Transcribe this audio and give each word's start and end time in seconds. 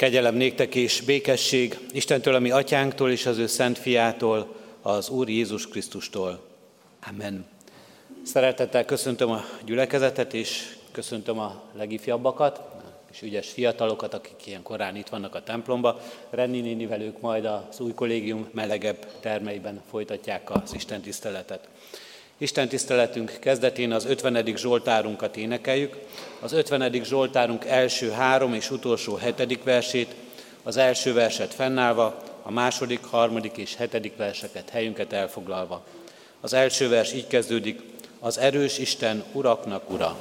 Kegyelem 0.00 0.34
néktek 0.34 0.74
és 0.74 1.00
békesség 1.00 1.78
Istentől, 1.92 2.34
ami 2.34 2.50
atyánktól 2.50 3.10
és 3.10 3.26
az 3.26 3.38
ő 3.38 3.46
szent 3.46 3.78
fiától, 3.78 4.54
az 4.82 5.08
Úr 5.08 5.28
Jézus 5.28 5.68
Krisztustól. 5.68 6.40
Amen. 7.10 7.46
Szeretettel 8.22 8.84
köszöntöm 8.84 9.30
a 9.30 9.44
gyülekezetet, 9.64 10.34
és 10.34 10.76
köszöntöm 10.92 11.38
a 11.38 11.62
legifjabbakat, 11.76 12.60
és 13.12 13.22
ügyes 13.22 13.50
fiatalokat, 13.50 14.14
akik 14.14 14.46
ilyen 14.46 14.62
korán 14.62 14.96
itt 14.96 15.08
vannak 15.08 15.34
a 15.34 15.42
templomba. 15.42 16.00
Renni 16.30 16.60
nénivel 16.60 17.02
ők 17.02 17.20
majd 17.20 17.44
az 17.44 17.80
új 17.80 17.94
kollégium 17.94 18.48
melegebb 18.52 19.06
termeiben 19.20 19.82
folytatják 19.90 20.50
az 20.50 20.74
Isten 20.74 21.00
tiszteletet. 21.00 21.68
Isten 22.42 22.68
tiszteletünk 22.68 23.36
kezdetén 23.40 23.92
az 23.92 24.04
50. 24.04 24.56
Zsoltárunkat 24.56 25.36
énekeljük. 25.36 25.96
Az 26.40 26.52
50. 26.52 27.04
Zsoltárunk 27.04 27.64
első 27.64 28.10
három 28.10 28.54
és 28.54 28.70
utolsó 28.70 29.14
hetedik 29.14 29.64
versét, 29.64 30.14
az 30.62 30.76
első 30.76 31.12
verset 31.12 31.54
fennállva, 31.54 32.22
a 32.42 32.50
második, 32.50 33.04
harmadik 33.04 33.56
és 33.56 33.76
hetedik 33.76 34.16
verseket 34.16 34.70
helyünket 34.70 35.12
elfoglalva. 35.12 35.84
Az 36.40 36.52
első 36.52 36.88
vers 36.88 37.12
így 37.12 37.26
kezdődik, 37.26 37.80
az 38.20 38.38
erős 38.38 38.78
Isten 38.78 39.24
uraknak 39.32 39.90
ura. 39.90 40.16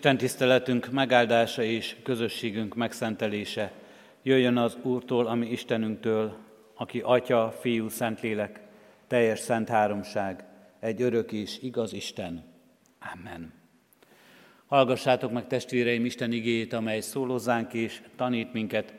Isten 0.00 0.16
tiszteletünk 0.16 0.90
megáldása 0.90 1.62
és 1.62 1.96
közösségünk 2.02 2.74
megszentelése 2.74 3.72
jöjjön 4.22 4.56
az 4.56 4.76
Úrtól, 4.82 5.26
ami 5.26 5.46
Istenünktől, 5.46 6.36
aki 6.74 7.00
Atya, 7.04 7.54
Fiú, 7.60 7.88
Szentlélek, 7.88 8.60
teljes 9.06 9.38
szent 9.38 9.68
háromság, 9.68 10.44
egy 10.78 11.02
örök 11.02 11.32
és 11.32 11.58
igaz 11.62 11.92
Isten. 11.92 12.44
Amen. 13.14 13.52
Hallgassátok 14.66 15.32
meg 15.32 15.46
testvéreim 15.46 16.04
Isten 16.04 16.32
igéjét, 16.32 16.72
amely 16.72 17.00
szólózzánk 17.00 17.72
és 17.72 18.02
tanít 18.16 18.52
minket. 18.52 18.94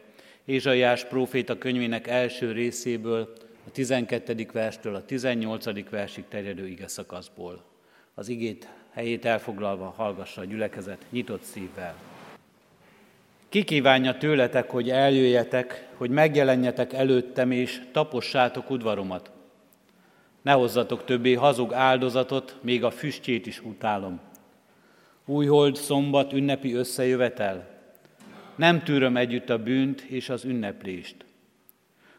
Ézsaiás 0.46 1.06
próféta 1.06 1.58
könyvének 1.58 2.08
első 2.08 2.52
részéből, 2.52 3.34
a 3.68 3.72
12. 3.72 4.48
verstől 4.54 4.96
a 4.96 5.06
18. 5.06 5.90
versig 5.90 6.24
terjedő 6.28 6.68
ige 6.68 6.88
szakaszból. 6.88 7.64
Az 8.14 8.30
igét 8.30 8.70
helyét 8.94 9.26
elfoglalva 9.26 9.94
hallgassa 9.98 10.42
a 10.42 10.46
gyülekezet 10.46 11.06
nyitott 11.10 11.44
szívvel. 11.44 11.96
Ki 13.50 13.64
kívánja 13.64 14.18
tőletek, 14.18 14.70
hogy 14.70 14.90
eljöjjetek, 14.90 15.88
hogy 15.96 16.10
megjelenjetek 16.10 16.94
előttem, 16.94 17.52
és 17.52 17.82
tapossátok 17.92 18.70
udvaromat. 18.70 19.32
Ne 20.42 20.52
hozzatok 20.52 21.06
többé 21.06 21.34
hazug 21.34 21.74
áldozatot, 21.74 22.56
még 22.62 22.84
a 22.84 22.92
füstjét 22.92 23.46
is 23.46 23.60
utálom. 23.64 24.20
Újhold, 25.26 25.76
szombat, 25.76 26.34
ünnepi 26.34 26.74
összejövetel. 26.74 27.68
Nem 28.56 28.84
tűröm 28.84 29.18
együtt 29.18 29.50
a 29.50 29.64
bűnt 29.64 30.02
és 30.02 30.30
az 30.30 30.46
ünneplést. 30.46 31.16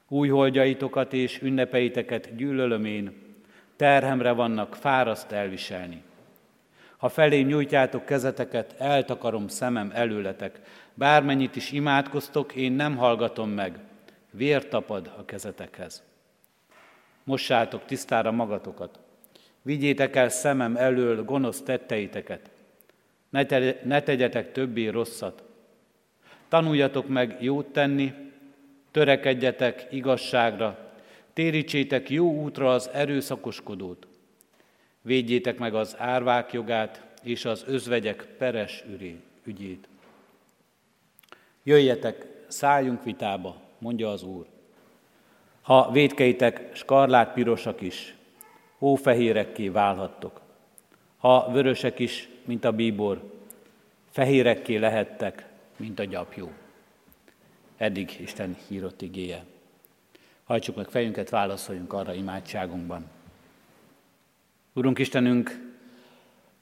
Újholdjaitokat 0.08 1.12
és 1.12 1.42
ünnepeiteket 1.42 2.36
gyűlölöm 2.36 2.84
én, 2.84 3.12
terhemre 3.76 4.32
vannak, 4.32 4.75
fáraszt 4.75 5.32
elviselni. 5.32 6.02
Ha 7.02 7.08
felém 7.08 7.46
nyújtjátok 7.46 8.04
kezeteket, 8.04 8.75
eltakarom 8.78 9.49
szemem 9.49 9.90
előletek. 9.94 10.60
Bármennyit 10.94 11.56
is 11.56 11.72
imádkoztok, 11.72 12.54
én 12.54 12.72
nem 12.72 12.96
hallgatom 12.96 13.50
meg. 13.50 13.78
Vér 14.31 14.69
tapad 14.69 15.12
a 15.16 15.25
kezetekhez. 15.25 16.02
Mossátok 17.25 17.84
tisztára 17.84 18.31
magatokat. 18.31 18.99
Vigyétek 19.62 20.16
el 20.16 20.28
szemem 20.28 20.76
elől 20.76 21.25
gonosz 21.25 21.62
tetteiteket. 21.62 22.50
Ne, 23.31 23.46
te, 23.46 23.81
ne 23.84 24.02
tegyetek 24.02 24.52
többé 24.52 24.87
rosszat. 24.87 25.43
Tanuljatok 26.49 27.08
meg 27.08 27.37
jót 27.40 27.66
tenni, 27.66 28.12
törekedjetek 28.90 29.87
igazságra, 29.90 30.93
térítsétek 31.32 32.10
jó 32.10 32.32
útra 32.32 32.72
az 32.72 32.90
erőszakoskodót. 32.93 34.06
Védjétek 35.02 35.58
meg 35.58 35.75
az 35.75 35.94
árvák 35.99 36.52
jogát 36.52 37.02
és 37.22 37.44
az 37.44 37.64
özvegyek 37.66 38.26
peres 38.38 38.84
ügyét. 39.44 39.88
Jöjjetek, 41.62 42.26
szálljunk 42.49 43.04
vitába, 43.04 43.60
mondja 43.78 44.10
az 44.10 44.22
Úr. 44.22 44.46
Ha 45.62 45.90
védkeitek 45.90 46.76
skarlát 46.76 47.32
pirosak 47.32 47.81
is, 47.81 48.14
hófehérekké 48.78 49.69
válhattok. 49.69 50.40
Ha 51.16 51.50
vörösek 51.52 51.99
is, 51.99 52.28
mint 52.44 52.64
a 52.64 52.72
bíbor, 52.72 53.32
fehérekké 54.10 54.76
lehettek, 54.76 55.46
mint 55.76 55.99
a 55.99 56.04
gyapjú. 56.04 56.50
Eddig 57.76 58.16
Isten 58.20 58.56
hírott 58.69 59.02
igéje. 59.02 59.44
Hajtsuk 60.44 60.76
meg 60.76 60.88
fejünket, 60.88 61.31
válaszoljunk 61.31 61.93
arra 61.93 62.14
imádságunkban. 62.14 63.10
Urunk 64.74 64.98
Istenünk, 64.98 65.72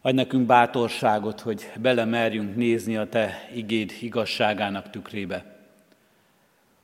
adj 0.01 0.15
nekünk 0.15 0.47
bátorságot, 0.47 1.41
hogy 1.41 1.71
belemerjünk 1.81 2.57
nézni 2.57 2.97
a 2.97 3.09
Te 3.09 3.49
igéd 3.55 3.93
igazságának 4.01 4.91
tükrébe. 4.91 5.45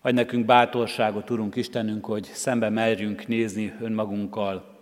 Adj 0.00 0.14
nekünk 0.14 0.44
bátorságot, 0.44 1.30
Urunk 1.30 1.56
Istenünk, 1.56 2.04
hogy 2.04 2.24
szembe 2.24 2.68
merjünk 2.68 3.26
nézni 3.26 3.72
önmagunkkal, 3.80 4.80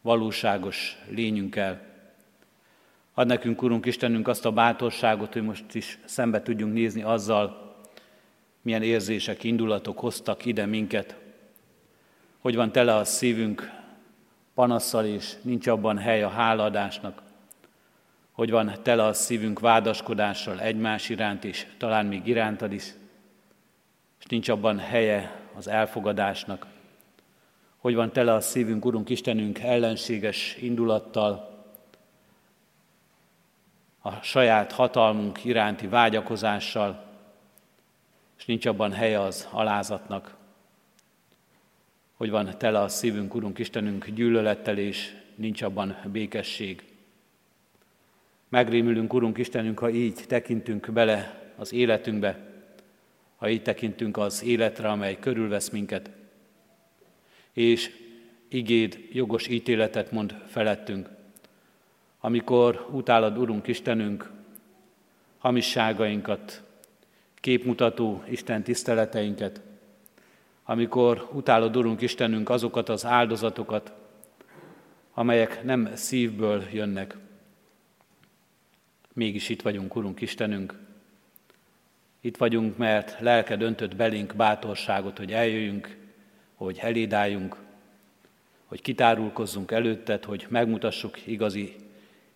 valóságos 0.00 0.96
lényünkkel. 1.08 1.80
Ad 3.14 3.26
nekünk, 3.26 3.62
Urunk 3.62 3.86
Istenünk, 3.86 4.28
azt 4.28 4.44
a 4.44 4.52
bátorságot, 4.52 5.32
hogy 5.32 5.42
most 5.42 5.74
is 5.74 5.98
szembe 6.04 6.42
tudjunk 6.42 6.72
nézni 6.72 7.02
azzal, 7.02 7.76
milyen 8.62 8.82
érzések, 8.82 9.44
indulatok 9.44 9.98
hoztak 9.98 10.44
ide 10.44 10.66
minket, 10.66 11.16
hogy 12.38 12.54
van 12.54 12.72
tele 12.72 12.96
a 12.96 13.04
szívünk 13.04 13.75
panasszal, 14.56 15.04
és 15.04 15.34
nincs 15.42 15.66
abban 15.66 15.98
hely 15.98 16.22
a 16.22 16.28
háladásnak, 16.28 17.22
hogy 18.32 18.50
van 18.50 18.72
tele 18.82 19.04
a 19.04 19.12
szívünk 19.12 19.60
vádaskodással 19.60 20.60
egymás 20.60 21.08
iránt, 21.08 21.44
és 21.44 21.66
talán 21.78 22.06
még 22.06 22.26
irántad 22.26 22.72
is, 22.72 22.94
és 24.18 24.24
nincs 24.26 24.48
abban 24.48 24.78
helye 24.78 25.40
az 25.56 25.68
elfogadásnak, 25.68 26.66
hogy 27.76 27.94
van 27.94 28.12
tele 28.12 28.34
a 28.34 28.40
szívünk, 28.40 28.84
Urunk 28.84 29.08
Istenünk, 29.08 29.58
ellenséges 29.58 30.56
indulattal, 30.60 31.64
a 34.02 34.10
saját 34.22 34.72
hatalmunk 34.72 35.44
iránti 35.44 35.86
vágyakozással, 35.86 37.04
és 38.38 38.44
nincs 38.44 38.66
abban 38.66 38.92
helye 38.92 39.20
az 39.20 39.48
alázatnak, 39.50 40.35
hogy 42.16 42.30
van 42.30 42.58
tele 42.58 42.80
a 42.80 42.88
szívünk, 42.88 43.34
Urunk 43.34 43.58
Istenünk, 43.58 44.06
gyűlölettel, 44.08 44.78
és 44.78 45.16
nincs 45.34 45.62
abban 45.62 45.96
békesség. 46.12 46.82
Megrémülünk, 48.48 49.12
Urunk 49.12 49.38
Istenünk, 49.38 49.78
ha 49.78 49.90
így 49.90 50.24
tekintünk 50.26 50.92
bele 50.92 51.50
az 51.56 51.72
életünkbe, 51.72 52.38
ha 53.36 53.48
így 53.48 53.62
tekintünk 53.62 54.16
az 54.16 54.44
életre, 54.44 54.88
amely 54.88 55.18
körülvesz 55.18 55.70
minket, 55.70 56.10
és 57.52 57.90
igéd 58.48 59.08
jogos 59.12 59.48
ítéletet 59.48 60.10
mond 60.10 60.34
felettünk. 60.46 61.08
Amikor 62.20 62.88
utálad, 62.92 63.38
Urunk 63.38 63.66
Istenünk, 63.66 64.30
hamisságainkat, 65.38 66.62
képmutató 67.34 68.22
Isten 68.28 68.62
tiszteleteinket, 68.62 69.60
amikor 70.68 71.28
utálod, 71.32 71.76
Urunk 71.76 72.00
Istenünk, 72.00 72.50
azokat 72.50 72.88
az 72.88 73.04
áldozatokat, 73.04 73.92
amelyek 75.14 75.64
nem 75.64 75.90
szívből 75.94 76.62
jönnek. 76.72 77.16
Mégis 79.12 79.48
itt 79.48 79.62
vagyunk, 79.62 79.96
Urunk 79.96 80.20
Istenünk. 80.20 80.74
Itt 82.20 82.36
vagyunk, 82.36 82.76
mert 82.76 83.20
lelke 83.20 83.56
döntött 83.56 83.96
belénk 83.96 84.34
bátorságot, 84.34 85.18
hogy 85.18 85.32
eljöjjünk, 85.32 85.96
hogy 86.54 86.78
elédáljunk, 86.78 87.56
hogy 88.64 88.82
kitárulkozzunk 88.82 89.70
előtted, 89.70 90.24
hogy 90.24 90.46
megmutassuk 90.48 91.26
igazi 91.26 91.74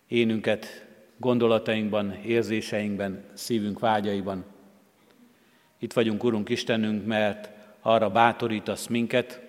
énünket 0.08 0.86
gondolatainkban, 1.16 2.12
érzéseinkben, 2.12 3.24
szívünk 3.32 3.78
vágyaiban. 3.78 4.44
Itt 5.78 5.92
vagyunk, 5.92 6.24
Urunk 6.24 6.48
Istenünk, 6.48 7.06
mert 7.06 7.59
arra 7.80 8.10
bátorítasz 8.10 8.86
minket, 8.86 9.40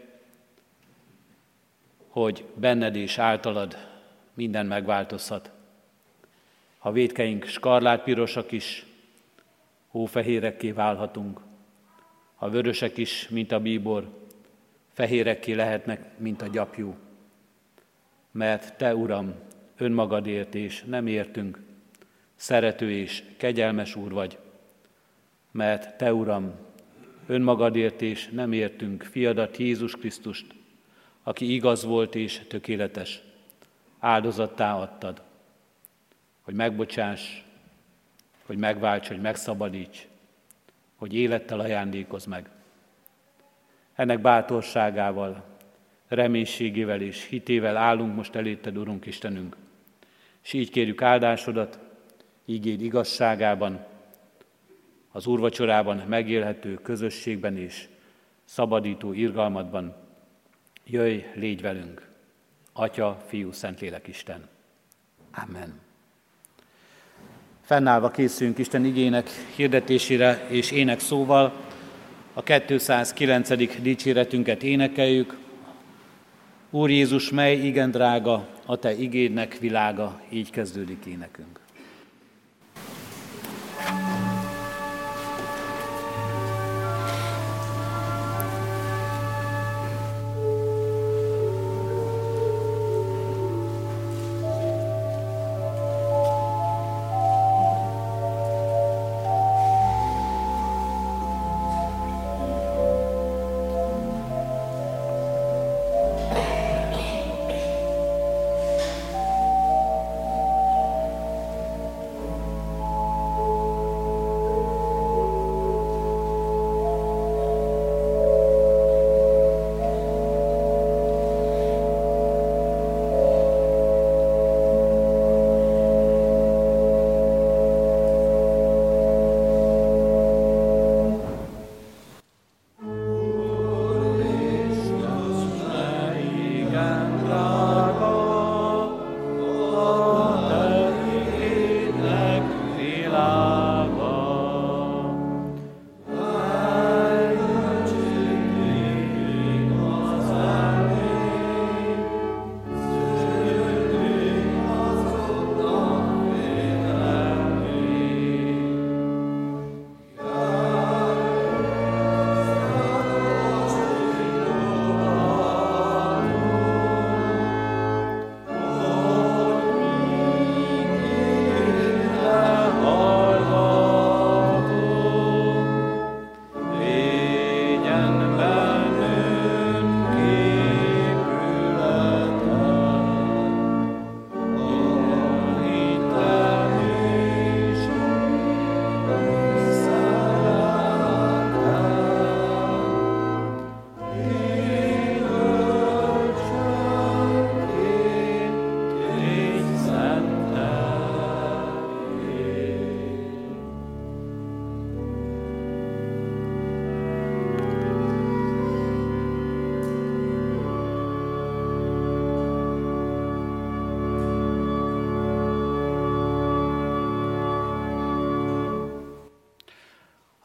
hogy 2.07 2.45
benned 2.53 2.95
és 2.95 3.17
általad 3.17 3.77
minden 4.33 4.65
megváltozhat. 4.65 5.51
Ha 6.77 6.91
védkeink 6.91 7.45
skarlátpirosak 7.45 8.51
is, 8.51 8.85
hófehérekké 9.87 10.71
válhatunk. 10.71 11.39
Ha 12.35 12.49
vörösek 12.49 12.97
is, 12.97 13.27
mint 13.29 13.51
a 13.51 13.59
bíbor, 13.59 14.19
fehérekké 14.93 15.53
lehetnek, 15.53 16.17
mint 16.17 16.41
a 16.41 16.47
gyapjú. 16.47 16.95
Mert 18.31 18.77
Te, 18.77 18.95
Uram, 18.95 19.33
önmagadért 19.77 20.55
és 20.55 20.83
nem 20.83 21.07
értünk, 21.07 21.59
szerető 22.35 22.91
és 22.91 23.23
kegyelmes 23.37 23.95
Úr 23.95 24.11
vagy, 24.11 24.37
mert 25.51 25.97
Te, 25.97 26.13
Uram, 26.13 26.53
önmagadért 27.31 28.01
és 28.01 28.29
nem 28.31 28.51
értünk. 28.51 29.03
Fiadat 29.03 29.57
Jézus 29.57 29.91
Krisztust, 29.95 30.45
aki 31.23 31.53
igaz 31.53 31.83
volt 31.83 32.15
és 32.15 32.41
tökéletes, 32.47 33.21
áldozattá 33.99 34.75
adtad, 34.75 35.21
hogy 36.41 36.53
megbocsáss, 36.53 37.43
hogy 38.45 38.57
megválts, 38.57 39.07
hogy 39.07 39.21
megszabadíts, 39.21 40.07
hogy 40.95 41.13
élettel 41.13 41.59
ajándékoz 41.59 42.25
meg. 42.25 42.49
Ennek 43.93 44.21
bátorságával, 44.21 45.43
reménységével 46.07 47.01
és 47.01 47.27
hitével 47.27 47.77
állunk 47.77 48.15
most 48.15 48.35
elétted, 48.35 48.77
Urunk 48.77 49.05
Istenünk, 49.05 49.55
és 50.43 50.53
így 50.53 50.69
kérjük 50.69 51.01
áldásodat, 51.01 51.79
ígéd 52.45 52.81
igazságában, 52.81 53.89
az 55.11 55.27
úrvacsorában 55.27 55.97
megélhető 56.07 56.73
közösségben 56.73 57.57
és 57.57 57.87
szabadító 58.45 59.13
irgalmadban. 59.13 59.95
Jöjj, 60.85 61.19
légy 61.35 61.61
velünk! 61.61 62.09
Atya, 62.73 63.21
Fiú, 63.27 63.51
Szentlélek 63.51 64.07
Isten. 64.07 64.47
Amen. 65.31 65.79
Fennállva 67.61 68.11
készülünk 68.11 68.57
Isten 68.57 68.85
igének 68.85 69.29
hirdetésére 69.55 70.45
és 70.49 70.71
ének 70.71 70.99
szóval. 70.99 71.53
A 72.33 72.43
209. 72.43 73.81
dicséretünket 73.81 74.63
énekeljük. 74.63 75.37
Úr 76.69 76.89
Jézus, 76.89 77.29
mely 77.29 77.55
igen 77.55 77.91
drága, 77.91 78.47
a 78.65 78.77
Te 78.77 78.95
igédnek 78.95 79.57
világa, 79.57 80.21
így 80.29 80.49
kezdődik 80.49 81.05
énekünk. 81.05 81.60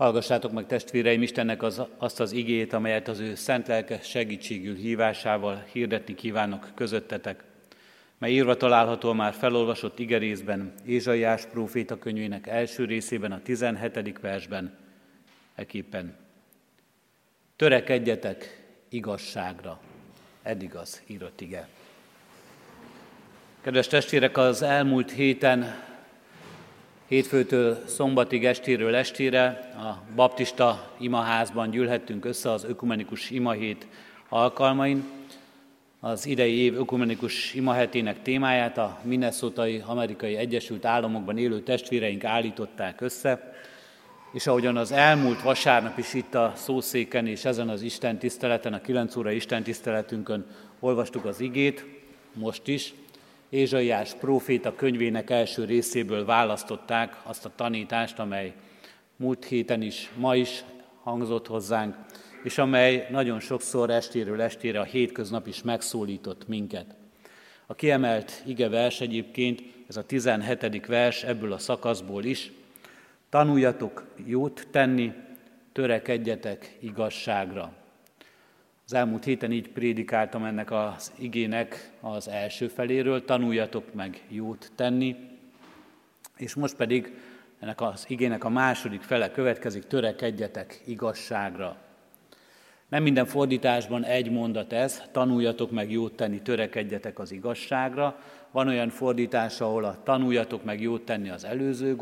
Hallgassátok 0.07 0.53
meg 0.53 0.67
testvéreim 0.67 1.23
Istennek 1.23 1.63
az, 1.63 1.83
azt 1.99 2.21
az 2.21 2.33
igét, 2.33 2.73
amelyet 2.73 3.09
az 3.09 3.19
ő 3.21 3.35
szent 3.35 3.67
lelke 3.67 4.01
segítségül 4.01 4.75
hívásával 4.75 5.65
hirdetni 5.73 6.15
kívánok 6.15 6.71
közöttetek, 6.75 7.45
mely 8.19 8.33
írva 8.33 8.57
található 8.57 9.13
már 9.13 9.35
felolvasott 9.35 9.99
igerészben, 9.99 10.73
Ézsaiás 10.85 11.47
próféta 11.47 11.99
könyvének 11.99 12.47
első 12.47 12.85
részében, 12.85 13.33
a 13.33 13.43
17. 13.43 14.19
versben, 14.21 14.77
eképpen. 15.55 16.17
Törekedjetek 17.57 18.67
igazságra. 18.89 19.81
Eddig 20.43 20.75
az 20.75 21.03
írott 21.07 21.41
ige. 21.41 21.69
Kedves 23.61 23.87
testvérek, 23.87 24.37
az 24.37 24.63
elmúlt 24.63 25.11
héten 25.11 25.86
Hétfőtől 27.09 27.79
szombatig 27.85 28.45
estéről 28.45 28.95
estére 28.95 29.45
a 29.77 30.15
baptista 30.15 30.91
imaházban 30.99 31.71
gyűlhettünk 31.71 32.25
össze 32.25 32.51
az 32.51 32.65
ökumenikus 32.65 33.31
imahét 33.31 33.87
alkalmain. 34.29 35.05
Az 36.01 36.27
idei 36.27 36.57
év 36.59 36.75
ökumenikus 36.75 37.55
imahetének 37.55 38.23
témáját 38.23 38.79
a 38.79 38.99
Minnesotai 39.03 39.83
Amerikai 39.87 40.37
Egyesült 40.37 40.85
Államokban 40.85 41.39
élő 41.39 41.61
testvéreink 41.61 42.25
állították 42.25 43.01
össze, 43.01 43.55
és 44.33 44.47
ahogyan 44.47 44.77
az 44.77 44.93
elmúlt 44.93 45.43
vasárnap 45.43 45.99
is 45.99 46.15
itt 46.15 46.35
a 46.35 46.53
szószéken 46.57 47.27
és 47.27 47.45
ezen 47.45 47.69
az 47.69 47.83
Isten 47.83 48.19
tiszteleten, 48.19 48.73
a 48.73 48.81
9 48.81 49.17
óra 49.17 49.31
Isten 49.31 49.63
tiszteletünkön 49.63 50.47
olvastuk 50.81 51.25
az 51.25 51.41
igét, 51.41 51.85
most 52.33 52.69
is, 52.69 52.95
Ézsaiás 53.49 54.15
próféta 54.15 54.75
könyvének 54.75 55.31
első 55.31 55.65
részéből 55.65 56.25
választották 56.25 57.17
azt 57.23 57.45
a 57.45 57.53
tanítást, 57.55 58.19
amely 58.19 58.53
múlt 59.17 59.45
héten 59.45 59.83
is, 59.83 60.11
ma 60.17 60.37
is 60.37 60.65
hangzott 61.03 61.47
hozzánk, 61.47 61.97
és 62.43 62.59
amely 62.59 63.07
nagyon 63.11 63.41
sokszor 63.41 63.91
estéről 63.91 64.41
estére 64.41 64.81
a 64.81 64.85
hétköznap 64.85 65.47
is 65.47 65.63
megszólított 65.63 66.49
minket. 66.49 66.97
A 67.67 67.75
kiemelt 67.75 68.43
ige 68.47 68.69
vers 68.69 69.01
egyébként, 69.01 69.63
ez 69.89 69.97
a 69.97 70.05
17. 70.05 70.87
vers 70.87 71.23
ebből 71.25 71.53
a 71.53 71.59
szakaszból 71.59 72.25
is, 72.25 72.53
tanuljatok 73.29 74.05
jót 74.25 74.67
tenni, 74.71 75.13
törekedjetek 75.73 76.77
igazságra. 76.81 77.73
Az 78.89 78.95
elmúlt 78.95 79.25
héten 79.25 79.53
így 79.53 79.69
prédikáltam 79.69 80.45
ennek 80.45 80.71
az 80.71 81.13
igének 81.19 81.91
az 82.01 82.29
első 82.29 82.69
feléről, 82.69 83.25
tanuljatok 83.25 83.95
meg 83.95 84.23
jót 84.29 84.73
tenni, 84.75 85.17
és 86.37 86.55
most 86.55 86.77
pedig 86.77 87.15
ennek 87.61 87.81
az 87.81 88.05
igének 88.09 88.45
a 88.45 88.49
második 88.49 89.03
fele 89.03 89.31
következik, 89.31 89.87
törekedjetek 89.87 90.81
igazságra. 90.85 91.77
Nem 92.89 93.03
minden 93.03 93.25
fordításban 93.25 94.05
egy 94.05 94.31
mondat 94.31 94.73
ez, 94.73 95.03
tanuljatok 95.13 95.71
meg 95.71 95.91
jót 95.91 96.17
tenni, 96.17 96.43
törekedjetek 96.43 97.19
az 97.19 97.33
igazságra. 97.33 98.19
Van 98.51 98.69
olyan 98.69 98.89
fordítás, 98.89 99.61
ahol 99.61 99.85
a 99.85 100.03
tanuljatok 100.03 100.65
meg 100.65 100.81
jót 100.81 101.05
tenni 101.05 101.31
az 101.31 101.45
előző 101.45 101.97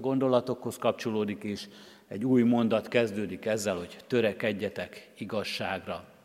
gondolatokhoz 0.00 0.76
kapcsolódik, 0.76 1.42
és 1.42 1.68
egy 2.08 2.24
új 2.24 2.42
mondat 2.42 2.88
kezdődik 2.88 3.46
ezzel, 3.46 3.76
hogy 3.76 3.96
törekedjetek 4.06 5.10
igazságra. 5.16 6.16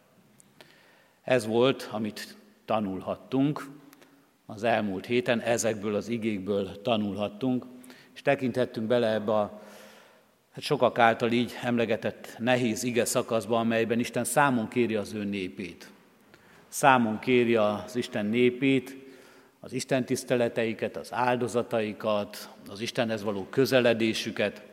Ez 1.24 1.46
volt, 1.46 1.90
amit 1.92 2.38
tanulhattunk 2.66 3.70
az 4.46 4.64
elmúlt 4.64 5.06
héten, 5.06 5.40
ezekből 5.40 5.96
az 5.96 6.08
igékből 6.08 6.82
tanulhattunk, 6.82 7.66
és 8.14 8.22
tekinthettünk 8.22 8.88
bele 8.88 9.14
ebbe 9.14 9.34
a 9.34 9.62
hát 10.52 10.64
sokak 10.64 11.00
által 11.00 11.32
így 11.32 11.54
emlegetett 11.62 12.36
nehéz 12.40 12.84
ige 12.84 13.06
szakaszba, 13.06 13.60
amelyben 13.60 14.00
Isten 14.00 14.24
számon 14.24 14.68
kéri 14.68 14.96
az 14.96 15.14
ő 15.14 15.24
népét. 15.24 15.90
Számon 16.68 17.20
kéri 17.20 17.56
az 17.56 17.96
Isten 17.96 18.26
népét, 18.26 18.96
az 19.60 19.74
Isten 19.74 20.06
tiszteleteiket, 20.06 20.98
az 20.98 21.14
áldozataikat, 21.14 22.50
az 22.70 22.82
Istenhez 22.82 23.24
való 23.24 23.48
közeledésüket, 23.50 24.64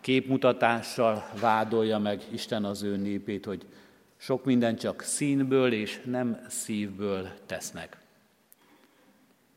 képmutatással 0.00 1.28
vádolja 1.40 1.98
meg 1.98 2.22
Isten 2.30 2.64
az 2.64 2.82
ő 2.82 2.96
népét, 2.96 3.44
hogy 3.44 3.66
sok 4.18 4.44
minden 4.44 4.76
csak 4.76 5.02
színből 5.02 5.72
és 5.72 6.00
nem 6.04 6.40
szívből 6.48 7.28
tesznek. 7.46 7.96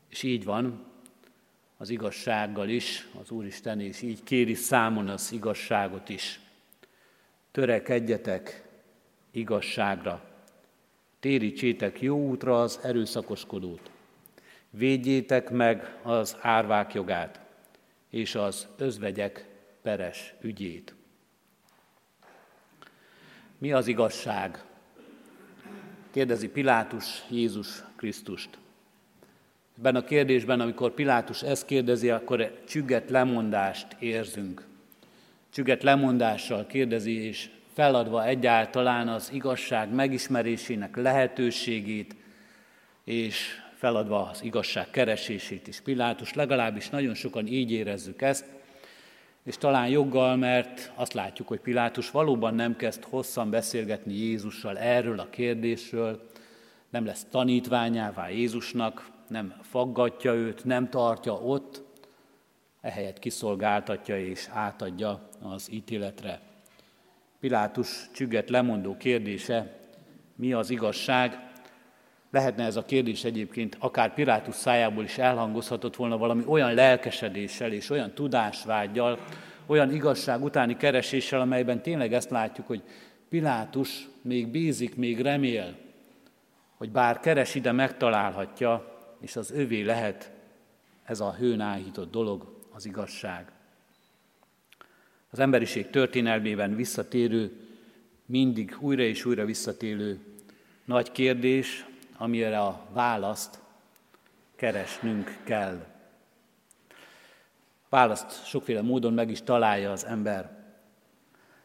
És 0.08 0.22
így 0.22 0.44
van, 0.44 0.84
az 1.76 1.90
igazsággal 1.90 2.68
is, 2.68 3.08
az 3.20 3.30
Úristen 3.30 3.80
és 3.80 4.02
így 4.02 4.22
kéri 4.22 4.54
számon 4.54 5.08
az 5.08 5.32
igazságot 5.32 6.08
is. 6.08 6.40
Törekedjetek 7.50 8.68
igazságra, 9.30 10.24
térítsétek 11.20 12.00
jó 12.00 12.28
útra 12.28 12.62
az 12.62 12.80
erőszakoskodót, 12.82 13.90
védjétek 14.70 15.50
meg 15.50 15.96
az 16.02 16.36
árvák 16.40 16.94
jogát 16.94 17.40
és 18.10 18.34
az 18.34 18.66
özvegyek 18.76 19.48
peres 19.82 20.34
ügyét. 20.40 20.94
Mi 23.62 23.72
az 23.72 23.86
igazság? 23.86 24.64
Kérdezi 26.10 26.48
Pilátus 26.48 27.22
Jézus 27.28 27.68
Krisztust. 27.96 28.48
Ebben 29.78 29.96
a 29.96 30.04
kérdésben, 30.04 30.60
amikor 30.60 30.94
Pilátus 30.94 31.42
ezt 31.42 31.66
kérdezi, 31.66 32.10
akkor 32.10 32.62
csügget 32.68 33.10
lemondást 33.10 33.86
érzünk. 33.98 34.66
Csügget 35.52 35.82
lemondással 35.82 36.66
kérdezi, 36.66 37.12
és 37.12 37.50
feladva 37.72 38.26
egyáltalán 38.26 39.08
az 39.08 39.30
igazság 39.32 39.94
megismerésének 39.94 40.96
lehetőségét, 40.96 42.16
és 43.04 43.60
feladva 43.74 44.28
az 44.28 44.42
igazság 44.42 44.90
keresését 44.90 45.68
is. 45.68 45.80
Pilátus 45.80 46.34
legalábbis 46.34 46.88
nagyon 46.88 47.14
sokan 47.14 47.46
így 47.46 47.72
érezzük 47.72 48.22
ezt, 48.22 48.44
és 49.44 49.56
talán 49.56 49.88
joggal, 49.88 50.36
mert 50.36 50.92
azt 50.94 51.12
látjuk, 51.12 51.48
hogy 51.48 51.60
Pilátus 51.60 52.10
valóban 52.10 52.54
nem 52.54 52.76
kezd 52.76 53.04
hosszan 53.04 53.50
beszélgetni 53.50 54.14
Jézussal 54.14 54.78
erről 54.78 55.18
a 55.18 55.30
kérdésről, 55.30 56.30
nem 56.90 57.04
lesz 57.04 57.26
tanítványává 57.30 58.28
Jézusnak, 58.28 59.10
nem 59.28 59.54
faggatja 59.60 60.32
őt, 60.32 60.64
nem 60.64 60.90
tartja 60.90 61.32
ott, 61.32 61.82
ehelyett 62.80 63.18
kiszolgáltatja 63.18 64.18
és 64.18 64.48
átadja 64.52 65.28
az 65.42 65.72
ítéletre. 65.72 66.40
Pilátus 67.40 68.10
csügget 68.12 68.50
lemondó 68.50 68.96
kérdése, 68.96 69.78
mi 70.36 70.52
az 70.52 70.70
igazság? 70.70 71.51
Lehetne 72.32 72.64
ez 72.64 72.76
a 72.76 72.84
kérdés 72.84 73.24
egyébként 73.24 73.76
akár 73.78 74.14
Pilátus 74.14 74.54
szájából 74.54 75.04
is 75.04 75.18
elhangozhatott 75.18 75.96
volna 75.96 76.18
valami 76.18 76.42
olyan 76.46 76.74
lelkesedéssel 76.74 77.72
és 77.72 77.90
olyan 77.90 78.14
tudásvágyjal, 78.14 79.18
olyan 79.66 79.92
igazság 79.92 80.42
utáni 80.42 80.76
kereséssel, 80.76 81.40
amelyben 81.40 81.82
tényleg 81.82 82.12
ezt 82.12 82.30
látjuk, 82.30 82.66
hogy 82.66 82.82
Pilátus 83.28 84.08
még 84.22 84.48
bízik, 84.48 84.96
még 84.96 85.20
remél, 85.20 85.76
hogy 86.74 86.90
bár 86.90 87.20
keres 87.20 87.54
ide, 87.54 87.72
megtalálhatja, 87.72 88.98
és 89.20 89.36
az 89.36 89.50
övé 89.50 89.82
lehet 89.82 90.30
ez 91.04 91.20
a 91.20 91.34
hőn 91.34 91.60
áhított 91.60 92.10
dolog, 92.10 92.60
az 92.70 92.86
igazság. 92.86 93.52
Az 95.30 95.38
emberiség 95.38 95.90
történelmében 95.90 96.76
visszatérő, 96.76 97.52
mindig 98.26 98.76
újra 98.80 99.02
és 99.02 99.24
újra 99.24 99.44
visszatérő 99.44 100.18
nagy 100.84 101.12
kérdés, 101.12 101.86
amire 102.16 102.60
a 102.60 102.80
választ 102.92 103.60
keresnünk 104.56 105.38
kell. 105.44 105.86
Választ 107.88 108.46
sokféle 108.46 108.82
módon 108.82 109.12
meg 109.12 109.30
is 109.30 109.42
találja 109.42 109.90
az 109.90 110.04
ember. 110.04 110.50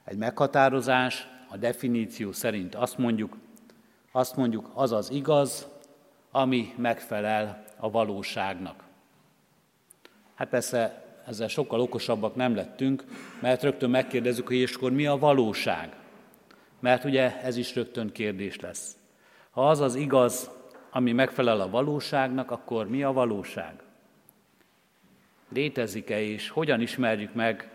Egy 0.04 0.18
meghatározás, 0.18 1.28
a 1.50 1.58
definíció 1.58 2.32
szerint 2.32 2.76
azt 2.76 2.98
mondjuk, 2.98 3.38
azt 4.12 4.36
mondjuk, 4.36 4.72
az 4.74 4.92
az 4.92 5.12
igaz, 5.12 5.68
ami 6.32 6.74
megfelel 6.78 7.64
a 7.78 7.90
valóságnak. 7.90 8.84
Hát 10.36 10.50
persze 10.50 11.06
ezzel 11.26 11.48
sokkal 11.48 11.80
okosabbak 11.80 12.36
nem 12.36 12.56
lettünk, 12.56 13.04
mert 13.42 13.64
rögtön 13.64 13.90
megkérdezzük, 13.90 14.48
hogy 14.48 14.56
és 14.56 14.76
akkor 14.76 14.92
mi 14.92 15.06
a 15.06 15.18
valóság? 15.18 15.96
Mert 16.80 17.04
ugye 17.04 17.42
ez 17.42 17.58
is 17.58 17.76
rögtön 17.76 18.12
kérdés 18.12 18.60
lesz. 18.60 18.97
Ha 19.58 19.70
az 19.70 19.80
az 19.80 19.96
igaz, 19.96 20.50
ami 20.92 21.12
megfelel 21.12 21.62
a 21.62 21.70
valóságnak, 21.70 22.52
akkor 22.52 22.90
mi 22.90 23.04
a 23.04 23.14
valóság? 23.14 23.74
Létezik-e 25.50 26.22
és 26.22 26.50
hogyan 26.50 26.82
ismerjük 26.82 27.34
meg, 27.34 27.72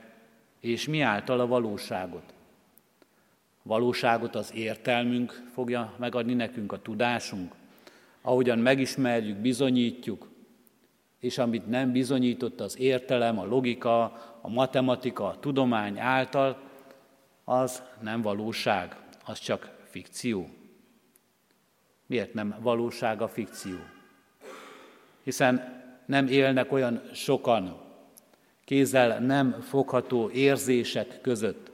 és 0.60 0.88
mi 0.88 1.00
által 1.00 1.40
a 1.40 1.46
valóságot? 1.46 2.34
Valóságot 3.62 4.34
az 4.34 4.54
értelmünk 4.54 5.42
fogja 5.52 5.94
megadni 5.98 6.34
nekünk, 6.34 6.72
a 6.72 6.82
tudásunk, 6.82 7.54
ahogyan 8.20 8.58
megismerjük, 8.58 9.36
bizonyítjuk, 9.36 10.30
és 11.18 11.38
amit 11.38 11.68
nem 11.68 11.92
bizonyított 11.92 12.60
az 12.60 12.78
értelem, 12.78 13.38
a 13.38 13.44
logika, 13.44 14.02
a 14.40 14.48
matematika, 14.48 15.26
a 15.26 15.38
tudomány 15.38 15.98
által, 15.98 16.58
az 17.44 17.82
nem 18.00 18.22
valóság, 18.22 18.96
az 19.24 19.38
csak 19.38 19.78
fikció. 19.84 20.48
Miért 22.12 22.34
nem 22.34 22.56
valóság 22.60 23.22
a 23.22 23.28
fikció? 23.28 23.76
Hiszen 25.22 25.82
nem 26.06 26.26
élnek 26.26 26.72
olyan 26.72 27.02
sokan 27.12 27.80
kézzel 28.64 29.18
nem 29.18 29.60
fogható 29.60 30.30
érzések 30.30 31.20
között. 31.20 31.70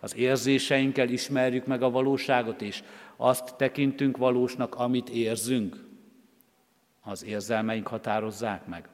Az 0.00 0.16
érzéseinkkel 0.16 1.08
ismerjük 1.08 1.66
meg 1.66 1.82
a 1.82 1.90
valóságot, 1.90 2.62
és 2.62 2.82
azt 3.16 3.54
tekintünk 3.56 4.16
valósnak, 4.16 4.74
amit 4.74 5.08
érzünk. 5.08 5.84
Az 7.02 7.24
érzelmeink 7.24 7.86
határozzák 7.86 8.66
meg. 8.66 8.88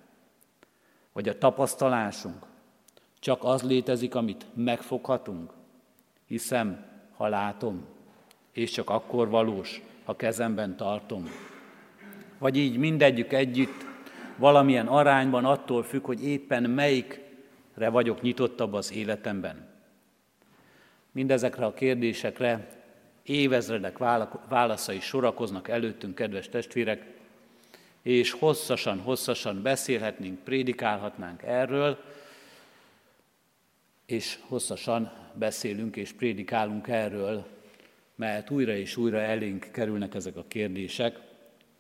Vagy 1.13 1.29
a 1.29 1.39
tapasztalásunk. 1.39 2.47
Csak 3.19 3.45
az 3.45 3.63
létezik, 3.63 4.15
amit 4.15 4.47
megfoghatunk. 4.55 5.53
Hiszem, 6.27 6.85
ha 7.17 7.29
látom, 7.29 7.85
és 8.53 8.71
csak 8.71 8.91
akkor 8.91 9.29
valós, 9.29 9.83
ha 10.07 10.17
kezemben 10.17 10.77
tartom. 10.77 11.31
Vagy 12.39 12.57
így 12.57 12.77
mindegyük 12.77 13.33
együtt, 13.33 13.85
valamilyen 14.37 14.87
arányban 14.87 15.45
attól 15.45 15.83
függ, 15.83 16.05
hogy 16.05 16.25
éppen 16.25 16.63
melyikre 16.71 17.89
vagyok 17.89 18.23
nyitottabb 18.23 18.73
az 18.73 18.93
életemben. 18.93 19.69
Mindezekre 21.13 21.65
a 21.65 21.75
kérdésekre 21.75 22.69
évezredek 23.23 23.99
válaszai 24.49 25.01
sorakoznak 25.01 25.69
előttünk, 25.69 26.15
kedves 26.15 26.49
testvérek, 26.49 27.05
és 28.03 28.31
hosszasan, 28.31 28.99
hosszasan 28.99 29.63
beszélhetnénk, 29.63 30.39
prédikálhatnánk 30.39 31.43
erről, 31.43 31.99
és 34.07 34.39
hosszasan 34.49 35.13
beszélünk 35.35 35.97
és 35.97 36.13
prédikálunk 36.13 36.89
erről, 36.89 37.56
mert 38.17 38.51
újra 38.51 38.77
és 38.77 38.97
újra 38.97 39.19
elénk 39.19 39.69
kerülnek 39.73 40.15
ezek 40.15 40.37
a 40.37 40.45
kérdések. 40.49 41.19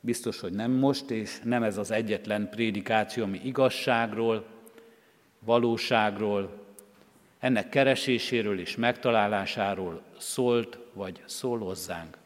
Biztos, 0.01 0.41
hogy 0.41 0.53
nem 0.53 0.71
most, 0.71 1.11
és 1.11 1.41
nem 1.43 1.63
ez 1.63 1.77
az 1.77 1.91
egyetlen 1.91 2.49
prédikáció, 2.49 3.25
ami 3.25 3.41
igazságról, 3.45 4.47
valóságról, 5.39 6.65
ennek 7.39 7.69
kereséséről 7.69 8.61
és 8.61 8.77
megtalálásáról 8.77 10.03
szólt, 10.19 10.79
vagy 10.93 11.23
szól 11.25 11.59
hozzánk. 11.59 12.19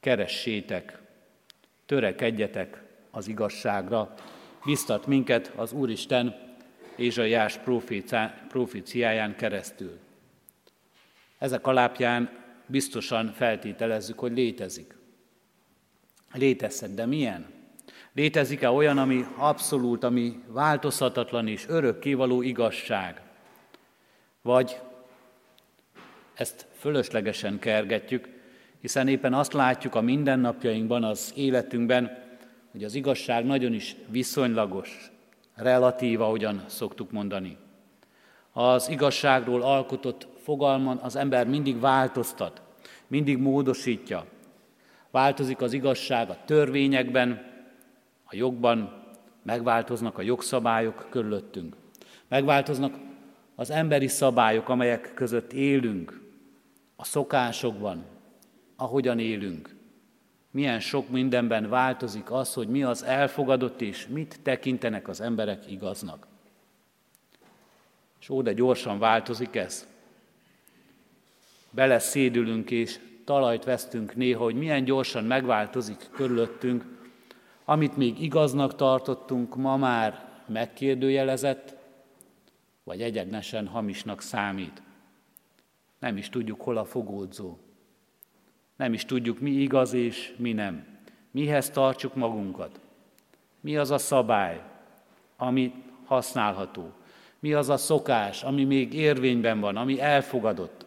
Keressétek, 0.00 0.98
törekedjetek 1.86 2.82
az 3.10 3.28
igazságra, 3.28 4.14
biztat 4.64 5.06
minket 5.06 5.52
az 5.56 5.72
Úristen 5.72 6.54
Ézsaiás 6.96 7.58
proféciáján 8.48 9.36
keresztül. 9.36 9.98
Ezek 11.38 11.66
alapján 11.66 12.30
biztosan 12.66 13.32
feltételezzük, 13.32 14.18
hogy 14.18 14.32
létezik. 14.32 14.96
Létezhet, 16.32 16.94
de 16.94 17.06
milyen? 17.06 17.46
Létezik-e 18.12 18.70
olyan, 18.70 18.98
ami 18.98 19.24
abszolút, 19.36 20.04
ami 20.04 20.42
változhatatlan 20.46 21.48
és 21.48 21.64
örökkévaló 21.68 22.42
igazság? 22.42 23.20
Vagy 24.42 24.80
ezt 26.34 26.66
fölöslegesen 26.78 27.58
kergetjük, 27.58 28.28
hiszen 28.80 29.08
éppen 29.08 29.34
azt 29.34 29.52
látjuk 29.52 29.94
a 29.94 30.00
mindennapjainkban, 30.00 31.04
az 31.04 31.32
életünkben, 31.36 32.24
hogy 32.72 32.84
az 32.84 32.94
igazság 32.94 33.44
nagyon 33.44 33.72
is 33.72 33.96
viszonylagos, 34.08 35.10
relatív, 35.54 36.20
ahogyan 36.20 36.64
szoktuk 36.66 37.10
mondani. 37.10 37.56
Az 38.52 38.88
igazságról 38.88 39.62
alkotott 39.62 40.26
fogalman 40.46 40.96
az 40.96 41.16
ember 41.16 41.46
mindig 41.46 41.80
változtat, 41.80 42.62
mindig 43.06 43.38
módosítja. 43.38 44.24
Változik 45.10 45.60
az 45.60 45.72
igazság 45.72 46.30
a 46.30 46.38
törvényekben, 46.44 47.42
a 48.24 48.36
jogban, 48.36 49.04
megváltoznak 49.42 50.18
a 50.18 50.22
jogszabályok 50.22 51.06
körülöttünk. 51.10 51.76
Megváltoznak 52.28 52.94
az 53.54 53.70
emberi 53.70 54.08
szabályok, 54.08 54.68
amelyek 54.68 55.12
között 55.14 55.52
élünk, 55.52 56.20
a 56.96 57.04
szokásokban, 57.04 58.04
ahogyan 58.76 59.18
élünk. 59.18 59.74
milyen 60.50 60.80
sok 60.80 61.08
mindenben 61.08 61.68
változik 61.68 62.30
az, 62.30 62.54
hogy 62.54 62.68
mi 62.68 62.82
az 62.82 63.02
elfogadott 63.02 63.80
és 63.80 64.06
mit 64.06 64.40
tekintenek 64.42 65.08
az 65.08 65.20
emberek 65.20 65.70
igaznak. 65.70 66.26
És 68.20 68.28
ó, 68.28 68.42
de 68.42 68.52
gyorsan 68.52 68.98
változik 68.98 69.56
ez. 69.56 69.94
Beleszédülünk 71.76 72.70
és 72.70 72.98
talajt 73.24 73.64
vesztünk 73.64 74.14
néha, 74.14 74.42
hogy 74.42 74.54
milyen 74.54 74.84
gyorsan 74.84 75.24
megváltozik 75.24 76.08
körülöttünk, 76.12 76.84
amit 77.64 77.96
még 77.96 78.22
igaznak 78.22 78.74
tartottunk, 78.74 79.56
ma 79.56 79.76
már 79.76 80.28
megkérdőjelezett, 80.46 81.76
vagy 82.84 83.02
egyenesen 83.02 83.66
hamisnak 83.66 84.22
számít. 84.22 84.82
Nem 85.98 86.16
is 86.16 86.28
tudjuk, 86.28 86.60
hol 86.60 86.76
a 86.76 86.84
fogódzó. 86.84 87.58
Nem 88.76 88.92
is 88.92 89.04
tudjuk, 89.04 89.40
mi 89.40 89.50
igaz 89.50 89.92
és 89.92 90.34
mi 90.36 90.52
nem. 90.52 90.86
Mihez 91.30 91.70
tartsuk 91.70 92.14
magunkat. 92.14 92.80
Mi 93.60 93.76
az 93.76 93.90
a 93.90 93.98
szabály, 93.98 94.62
ami 95.36 95.72
használható. 96.04 96.92
Mi 97.38 97.52
az 97.52 97.68
a 97.68 97.76
szokás, 97.76 98.42
ami 98.42 98.64
még 98.64 98.94
érvényben 98.94 99.60
van, 99.60 99.76
ami 99.76 100.00
elfogadott. 100.00 100.85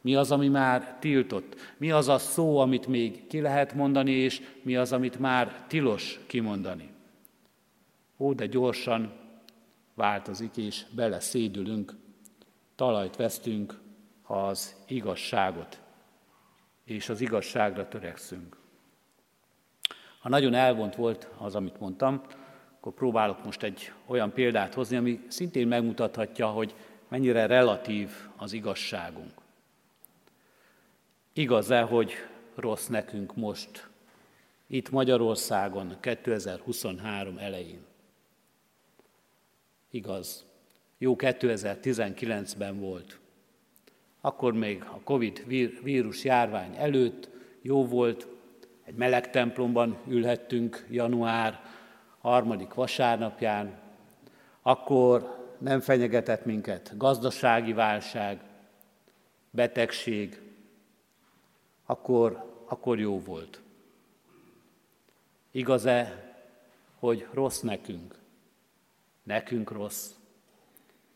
Mi 0.00 0.14
az, 0.14 0.30
ami 0.30 0.48
már 0.48 0.96
tiltott? 0.98 1.56
Mi 1.76 1.90
az 1.90 2.08
a 2.08 2.18
szó, 2.18 2.58
amit 2.58 2.86
még 2.86 3.26
ki 3.26 3.40
lehet 3.40 3.74
mondani, 3.74 4.10
és 4.10 4.42
mi 4.62 4.76
az, 4.76 4.92
amit 4.92 5.18
már 5.18 5.64
tilos 5.66 6.20
kimondani? 6.26 6.90
Ó, 8.18 8.32
de 8.32 8.46
gyorsan 8.46 9.12
változik, 9.94 10.56
és 10.56 10.84
beleszédülünk, 10.94 11.96
talajt 12.74 13.16
vesztünk, 13.16 13.78
az 14.22 14.74
igazságot 14.86 15.80
és 16.84 17.08
az 17.08 17.20
igazságra 17.20 17.88
törekszünk. 17.88 18.56
Ha 20.20 20.28
nagyon 20.28 20.54
elvont 20.54 20.94
volt 20.94 21.28
az, 21.38 21.54
amit 21.54 21.80
mondtam, 21.80 22.22
akkor 22.76 22.94
próbálok 22.94 23.44
most 23.44 23.62
egy 23.62 23.92
olyan 24.06 24.32
példát 24.32 24.74
hozni, 24.74 24.96
ami 24.96 25.20
szintén 25.28 25.68
megmutathatja, 25.68 26.46
hogy 26.46 26.74
mennyire 27.08 27.46
relatív 27.46 28.10
az 28.36 28.52
igazságunk. 28.52 29.39
Igaz-e, 31.32 31.80
hogy 31.80 32.12
rossz 32.54 32.86
nekünk 32.86 33.36
most, 33.36 33.88
itt 34.66 34.90
Magyarországon, 34.90 35.96
2023 36.00 37.38
elején? 37.38 37.84
Igaz. 39.90 40.44
Jó 40.98 41.14
2019-ben 41.18 42.80
volt. 42.80 43.18
Akkor 44.20 44.52
még 44.52 44.82
a 44.82 45.00
Covid 45.04 45.44
vírus 45.82 46.24
járvány 46.24 46.76
előtt 46.76 47.28
jó 47.62 47.86
volt, 47.86 48.26
egy 48.84 48.94
meleg 48.94 49.30
templomban 49.30 49.96
ülhettünk 50.08 50.86
január 50.90 51.60
harmadik 52.18 52.74
vasárnapján, 52.74 53.78
akkor 54.62 55.38
nem 55.58 55.80
fenyegetett 55.80 56.44
minket 56.44 56.92
gazdasági 56.96 57.72
válság, 57.72 58.40
betegség, 59.50 60.49
akkor, 61.90 62.44
akkor 62.64 62.98
jó 62.98 63.20
volt. 63.20 63.60
Igaz-e, 65.50 66.28
hogy 66.98 67.26
rossz 67.32 67.60
nekünk? 67.60 68.18
Nekünk 69.22 69.70
rossz. 69.70 70.10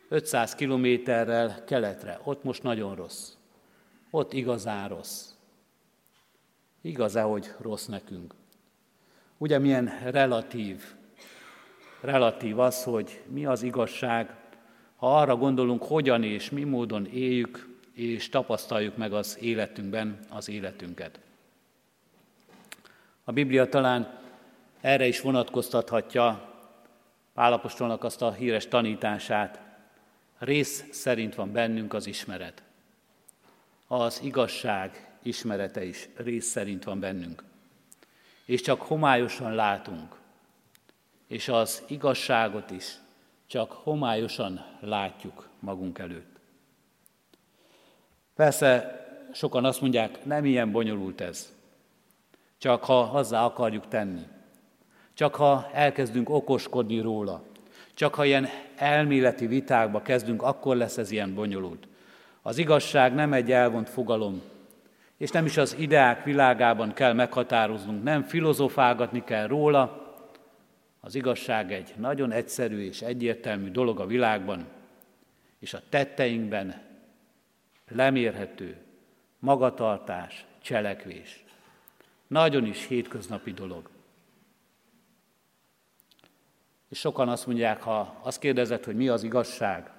500 0.09 0.55
kilométerrel 0.55 1.65
keletre, 1.65 2.21
ott 2.25 2.45
most 2.45 2.63
nagyon 2.63 2.95
rossz. 2.95 3.33
Ott 4.11 4.33
igazán 4.33 4.89
rossz. 4.89 5.31
Igaz-e, 6.81 7.23
hogy 7.23 7.53
rossz 7.59 7.87
nekünk? 7.87 8.35
Ugye 9.39 9.59
milyen 9.59 10.11
relatív, 10.11 10.95
relatív 12.01 12.59
az, 12.59 12.85
hogy 12.85 13.23
mi 13.27 13.47
az 13.47 13.63
igazság, 13.63 14.37
ha 14.97 15.21
arra 15.21 15.37
gondolunk, 15.37 15.83
hogyan 15.83 16.23
és 16.23 16.51
mi 16.51 16.65
módon 16.65 17.07
éljük, 17.07 17.74
és 17.95 18.29
tapasztaljuk 18.29 18.97
meg 18.97 19.13
az 19.13 19.39
életünkben 19.41 20.19
az 20.29 20.49
életünket. 20.49 21.21
A 23.25 23.33
Biblia 23.33 23.69
talán 23.69 24.19
erre 24.81 25.07
is 25.07 25.21
vonatkoztathatja 25.21 26.53
Pálapostolnak 27.35 28.05
azt 28.05 28.23
a 28.23 28.33
híres 28.33 28.69
tanítását. 28.69 29.61
Rész 30.39 30.85
szerint 30.91 31.35
van 31.35 31.53
bennünk 31.53 31.95
az 31.95 32.07
ismeret. 32.07 32.63
Az 33.87 34.21
igazság 34.23 35.09
ismerete 35.23 35.85
is 35.85 36.09
rész 36.17 36.47
szerint 36.47 36.85
van 36.85 37.01
bennünk. 37.01 37.43
És 38.45 38.61
csak 38.61 38.81
homályosan 38.81 39.55
látunk, 39.55 40.17
és 41.27 41.49
az 41.49 41.83
igazságot 41.89 42.71
is 42.71 42.97
csak 43.47 43.73
homályosan 43.73 44.67
látjuk 44.81 45.49
magunk 45.59 45.99
előtt. 45.99 46.34
Persze 48.37 48.99
sokan 49.33 49.65
azt 49.65 49.81
mondják, 49.81 50.25
nem 50.25 50.45
ilyen 50.45 50.71
bonyolult 50.71 51.21
ez. 51.21 51.53
Csak 52.59 52.85
ha 52.85 53.03
hozzá 53.03 53.45
akarjuk 53.45 53.89
tenni. 53.89 54.23
Csak 55.15 55.35
ha 55.35 55.71
elkezdünk 55.73 56.31
okoskodni 56.31 57.01
róla. 57.01 57.43
Csak 57.95 58.15
ha 58.15 58.25
ilyen 58.25 58.49
elméleti 58.77 59.47
vitákba 59.47 60.03
kezdünk, 60.03 60.43
akkor 60.43 60.77
lesz 60.77 60.99
ez 60.99 61.11
ilyen 61.11 61.35
bonyolult. 61.35 61.89
Az 62.43 62.59
igazság 62.59 63.15
nem 63.15 63.33
egy 63.33 63.53
elvont 63.53 63.89
fogalom, 63.89 64.43
és 65.17 65.31
nem 65.31 65.45
is 65.45 65.57
az 65.57 65.77
ideák 65.79 66.25
világában 66.25 66.93
kell 66.93 67.13
meghatároznunk, 67.13 68.03
nem 68.03 68.23
filozofálgatni 68.23 69.25
kell 69.25 69.47
róla. 69.47 70.03
Az 71.01 71.15
igazság 71.15 71.73
egy 71.73 71.95
nagyon 71.97 72.33
egyszerű 72.33 72.87
és 72.87 73.03
egyértelmű 73.03 73.71
dolog 73.71 74.01
a 74.01 74.07
világban, 74.07 74.67
és 75.59 75.75
a 75.75 75.83
tetteinkben 75.89 76.83
lemérhető, 77.89 78.77
magatartás, 79.39 80.45
cselekvés. 80.63 81.45
Nagyon 82.27 82.67
is 82.67 82.87
hétköznapi 82.87 83.53
dolog. 83.53 83.91
És 86.89 86.99
sokan 86.99 87.29
azt 87.29 87.47
mondják, 87.47 87.83
ha 87.83 88.21
azt 88.23 88.39
kérdezett, 88.39 88.85
hogy 88.85 88.97
mi 88.97 89.09
az 89.09 89.23
igazság, 89.23 89.91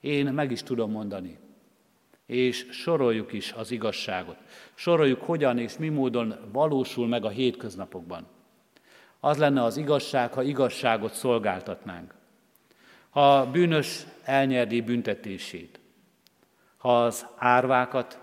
én 0.00 0.32
meg 0.32 0.50
is 0.50 0.62
tudom 0.62 0.90
mondani. 0.90 1.38
És 2.26 2.66
soroljuk 2.70 3.32
is 3.32 3.52
az 3.52 3.70
igazságot. 3.70 4.36
Soroljuk, 4.74 5.22
hogyan 5.22 5.58
és 5.58 5.76
mi 5.76 5.88
módon 5.88 6.34
valósul 6.52 7.08
meg 7.08 7.24
a 7.24 7.28
hétköznapokban. 7.28 8.26
Az 9.20 9.38
lenne 9.38 9.62
az 9.62 9.76
igazság, 9.76 10.32
ha 10.32 10.42
igazságot 10.42 11.14
szolgáltatnánk. 11.14 12.14
Ha 13.10 13.50
bűnös 13.50 14.06
elnyerdi 14.22 14.80
büntetését, 14.80 15.80
az 16.86 17.26
árvákat 17.36 18.18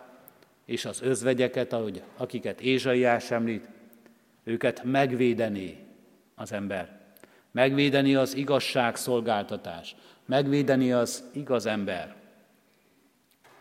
és 0.66 0.86
az 0.86 1.02
özvegyeket, 1.02 1.74
ahogy, 1.74 2.04
akiket 2.18 2.62
Ézsaiás 2.62 3.32
említ, 3.32 3.68
őket 4.44 4.84
megvédené 4.84 5.78
az 6.36 6.52
ember. 6.52 7.00
Megvédeni 7.52 8.16
az 8.16 8.36
igazságszolgáltatás, 8.36 9.96
megvédeni 10.26 10.92
az 10.92 11.24
igaz 11.34 11.66
ember. 11.66 12.16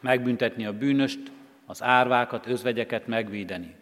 Megbüntetni 0.00 0.66
a 0.66 0.78
bűnöst, 0.78 1.32
az 1.66 1.82
árvákat, 1.82 2.46
özvegyeket 2.46 3.06
megvédeni. 3.06 3.76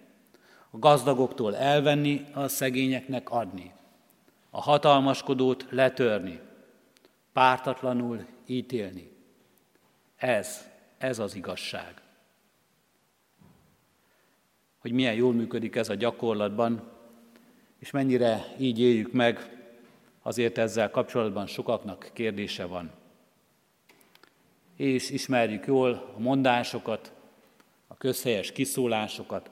A 0.70 0.78
gazdagoktól 0.78 1.56
elvenni, 1.56 2.26
a 2.32 2.48
szegényeknek 2.48 3.30
adni. 3.30 3.72
A 4.50 4.60
hatalmaskodót 4.60 5.66
letörni. 5.70 6.40
Pártatlanul 7.32 8.26
ítélni. 8.46 9.10
Ez 10.16 10.68
ez 10.98 11.18
az 11.18 11.34
igazság. 11.34 12.02
Hogy 14.78 14.92
milyen 14.92 15.14
jól 15.14 15.32
működik 15.32 15.76
ez 15.76 15.88
a 15.88 15.94
gyakorlatban, 15.94 16.90
és 17.78 17.90
mennyire 17.90 18.54
így 18.58 18.80
éljük 18.80 19.12
meg, 19.12 19.56
azért 20.22 20.58
ezzel 20.58 20.90
kapcsolatban 20.90 21.46
sokaknak 21.46 22.10
kérdése 22.12 22.64
van. 22.64 22.90
És 24.76 25.10
ismerjük 25.10 25.66
jól 25.66 26.12
a 26.16 26.18
mondásokat, 26.18 27.12
a 27.86 27.96
közhelyes 27.96 28.52
kiszólásokat. 28.52 29.50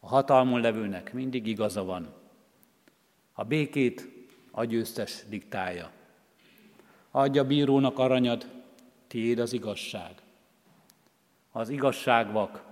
A 0.00 0.08
hatalmon 0.08 0.60
levőnek 0.60 1.12
mindig 1.12 1.46
igaza 1.46 1.84
van. 1.84 2.14
A 3.32 3.44
békét 3.44 4.08
a 4.50 4.64
győztes 4.64 5.24
diktálja. 5.28 5.90
Adja 7.10 7.44
bírónak 7.44 7.98
aranyad, 7.98 8.46
tiéd 9.06 9.38
az 9.38 9.52
igazság 9.52 10.25
az 11.56 11.68
igazságvak, 11.68 12.62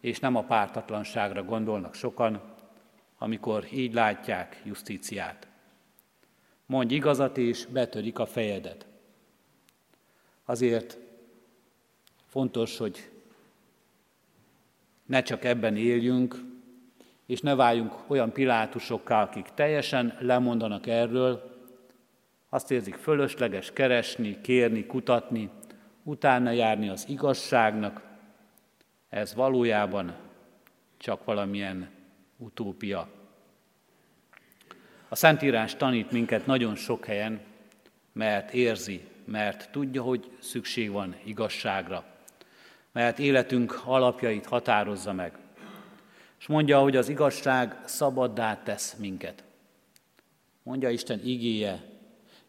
és 0.00 0.18
nem 0.18 0.36
a 0.36 0.42
pártatlanságra 0.42 1.44
gondolnak 1.44 1.94
sokan, 1.94 2.40
amikor 3.18 3.66
így 3.72 3.94
látják 3.94 4.60
justíciát. 4.64 5.46
Mondj 6.66 6.94
igazat, 6.94 7.38
és 7.38 7.66
betörik 7.66 8.18
a 8.18 8.26
fejedet. 8.26 8.86
Azért 10.44 10.98
fontos, 12.26 12.78
hogy 12.78 13.10
ne 15.06 15.22
csak 15.22 15.44
ebben 15.44 15.76
éljünk, 15.76 16.36
és 17.26 17.40
ne 17.40 17.54
váljunk 17.54 17.94
olyan 18.06 18.32
pilátusokká, 18.32 19.22
akik 19.22 19.46
teljesen 19.54 20.16
lemondanak 20.20 20.86
erről, 20.86 21.50
azt 22.48 22.70
érzik 22.70 22.94
fölösleges 22.94 23.72
keresni, 23.72 24.40
kérni, 24.40 24.86
kutatni, 24.86 25.50
utána 26.02 26.50
járni 26.50 26.88
az 26.88 27.08
igazságnak, 27.08 28.02
ez 29.08 29.34
valójában 29.34 30.14
csak 30.96 31.24
valamilyen 31.24 31.90
utópia. 32.36 33.08
A 35.08 35.14
Szentírás 35.14 35.76
tanít 35.76 36.10
minket 36.10 36.46
nagyon 36.46 36.74
sok 36.74 37.04
helyen, 37.04 37.40
mert 38.12 38.52
érzi, 38.52 39.08
mert 39.24 39.70
tudja, 39.70 40.02
hogy 40.02 40.30
szükség 40.40 40.90
van 40.90 41.16
igazságra, 41.24 42.04
mert 42.92 43.18
életünk 43.18 43.82
alapjait 43.84 44.46
határozza 44.46 45.12
meg. 45.12 45.38
És 46.38 46.46
mondja, 46.46 46.80
hogy 46.80 46.96
az 46.96 47.08
igazság 47.08 47.76
szabaddá 47.84 48.62
tesz 48.62 48.94
minket. 48.94 49.44
Mondja 50.62 50.90
Isten 50.90 51.20
igéje, 51.24 51.91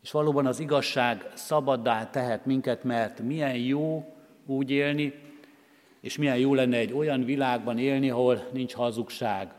és 0.03 0.11
valóban 0.11 0.45
az 0.45 0.59
igazság 0.59 1.31
szabaddá 1.33 2.09
tehet 2.09 2.45
minket, 2.45 2.83
mert 2.83 3.19
milyen 3.19 3.55
jó 3.55 4.15
úgy 4.45 4.71
élni, 4.71 5.13
és 5.99 6.17
milyen 6.17 6.37
jó 6.37 6.53
lenne 6.53 6.77
egy 6.77 6.93
olyan 6.93 7.23
világban 7.25 7.77
élni, 7.77 8.09
ahol 8.09 8.47
nincs 8.51 8.73
hazugság, 8.73 9.53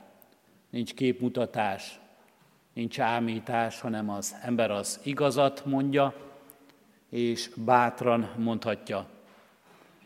nincs 0.71 0.95
képmutatás, 0.95 2.01
nincs 2.73 3.01
ámítás, 3.01 3.81
hanem 3.81 4.11
az 4.11 4.37
ember 4.43 4.71
az 4.71 5.01
igazat 5.03 5.65
mondja, 5.65 6.15
és 7.09 7.51
bátran 7.57 8.31
mondhatja, 8.37 9.07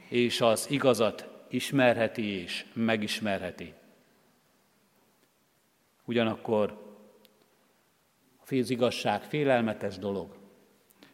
és 0.09 0.41
az 0.41 0.71
igazat 0.71 1.29
ismerheti 1.49 2.25
és 2.25 2.65
megismerheti. 2.73 3.73
Ugyanakkor 6.05 6.88
a 8.51 8.71
igazság 8.71 9.23
félelmetes 9.23 9.99
dolog. 9.99 10.37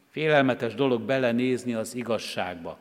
Félelmetes 0.08 0.74
dolog 0.74 1.02
belenézni 1.02 1.74
az 1.74 1.94
igazságba. 1.94 2.78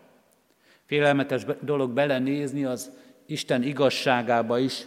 Félelmetes 0.86 1.46
dolog 1.62 1.92
belenézni 1.92 2.66
az 2.66 2.92
Isten 3.26 3.63
igazságába 3.63 4.60
is, 4.60 4.86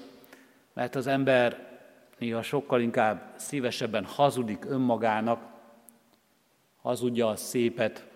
mert 0.73 0.95
az 0.95 1.07
ember 1.07 1.79
néha 2.19 2.43
sokkal 2.43 2.81
inkább 2.81 3.33
szívesebben 3.37 4.05
hazudik 4.05 4.65
önmagának, 4.65 5.41
hazudja 6.77 7.29
a 7.29 7.37
szépet, 7.37 8.07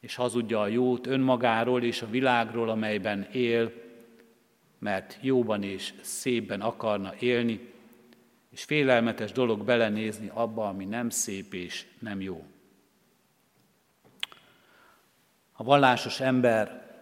és 0.00 0.14
hazudja 0.14 0.60
a 0.60 0.66
jót 0.66 1.06
önmagáról 1.06 1.82
és 1.82 2.02
a 2.02 2.10
világról, 2.10 2.68
amelyben 2.68 3.28
él, 3.32 3.72
mert 4.78 5.18
jóban 5.20 5.62
és 5.62 5.94
szépben 6.00 6.60
akarna 6.60 7.14
élni, 7.18 7.74
és 8.56 8.64
félelmetes 8.64 9.32
dolog 9.32 9.64
belenézni 9.64 10.30
abba, 10.34 10.68
ami 10.68 10.84
nem 10.84 11.10
szép 11.10 11.54
és 11.54 11.86
nem 11.98 12.20
jó. 12.20 12.44
A 15.52 15.64
vallásos 15.64 16.20
ember 16.20 16.94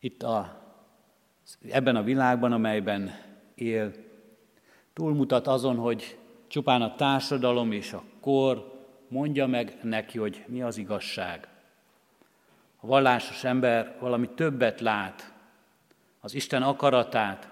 itt 0.00 0.22
a, 0.22 0.62
ebben 1.70 1.96
a 1.96 2.02
világban, 2.02 2.52
amelyben 2.52 3.14
él, 3.54 3.92
túlmutat 4.92 5.46
azon, 5.46 5.76
hogy 5.76 6.18
csupán 6.46 6.82
a 6.82 6.94
társadalom 6.94 7.72
és 7.72 7.92
a 7.92 8.02
kor 8.20 8.84
mondja 9.08 9.46
meg 9.46 9.78
neki, 9.82 10.18
hogy 10.18 10.44
mi 10.46 10.62
az 10.62 10.76
igazság. 10.76 11.48
A 12.80 12.86
vallásos 12.86 13.44
ember 13.44 13.96
valami 14.00 14.28
többet 14.28 14.80
lát, 14.80 15.32
az 16.20 16.34
Isten 16.34 16.62
akaratát, 16.62 17.51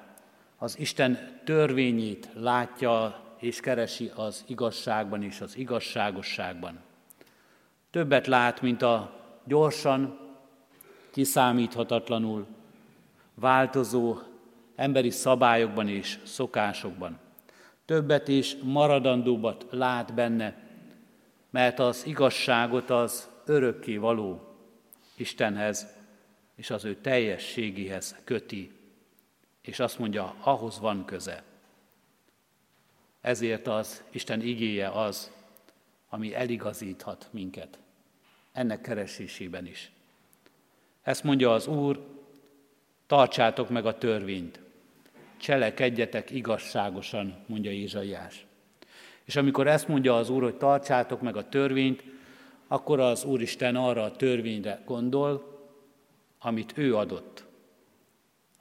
az 0.62 0.78
Isten 0.78 1.40
törvényét 1.44 2.28
látja 2.34 3.24
és 3.38 3.60
keresi 3.60 4.10
az 4.14 4.44
igazságban 4.46 5.22
és 5.22 5.40
az 5.40 5.56
igazságosságban. 5.56 6.80
Többet 7.90 8.26
lát, 8.26 8.62
mint 8.62 8.82
a 8.82 9.20
gyorsan, 9.44 10.18
kiszámíthatatlanul 11.10 12.46
változó 13.34 14.18
emberi 14.76 15.10
szabályokban 15.10 15.88
és 15.88 16.18
szokásokban. 16.24 17.18
Többet 17.84 18.28
és 18.28 18.56
maradandóbat 18.62 19.66
lát 19.70 20.14
benne, 20.14 20.56
mert 21.50 21.78
az 21.78 22.06
igazságot 22.06 22.90
az 22.90 23.28
örökké 23.46 23.96
való 23.96 24.40
Istenhez 25.16 25.86
és 26.56 26.70
az 26.70 26.84
ő 26.84 26.94
teljességéhez 26.94 28.16
köti, 28.24 28.79
és 29.60 29.78
azt 29.78 29.98
mondja, 29.98 30.34
ahhoz 30.40 30.78
van 30.78 31.04
köze. 31.04 31.42
Ezért 33.20 33.66
az 33.66 34.02
Isten 34.10 34.40
igéje 34.40 34.88
az, 34.88 35.32
ami 36.08 36.34
eligazíthat 36.34 37.28
minket, 37.30 37.78
ennek 38.52 38.80
keresésében 38.80 39.66
is. 39.66 39.90
Ezt 41.02 41.24
mondja 41.24 41.52
az 41.52 41.66
Úr, 41.66 42.06
tartsátok 43.06 43.68
meg 43.68 43.86
a 43.86 43.98
törvényt, 43.98 44.60
cselekedjetek 45.36 46.30
igazságosan, 46.30 47.44
mondja 47.46 47.70
Ézsaiás. 47.70 48.46
És 49.24 49.36
amikor 49.36 49.66
ezt 49.66 49.88
mondja 49.88 50.16
az 50.16 50.28
Úr, 50.30 50.42
hogy 50.42 50.56
tartsátok 50.56 51.20
meg 51.20 51.36
a 51.36 51.48
törvényt, 51.48 52.04
akkor 52.66 53.00
az 53.00 53.24
Úristen 53.24 53.76
arra 53.76 54.02
a 54.02 54.16
törvényre 54.16 54.82
gondol, 54.84 55.58
amit 56.38 56.78
ő 56.78 56.96
adott, 56.96 57.44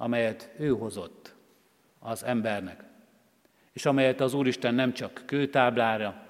amelyet 0.02 0.50
ő 0.58 0.70
hozott 0.70 1.36
az 2.00 2.24
embernek, 2.24 2.84
és 3.74 3.86
amelyet 3.86 4.22
az 4.22 4.34
Úristen 4.34 4.76
nem 4.76 4.94
csak 4.94 5.24
kőtáblára, 5.26 6.28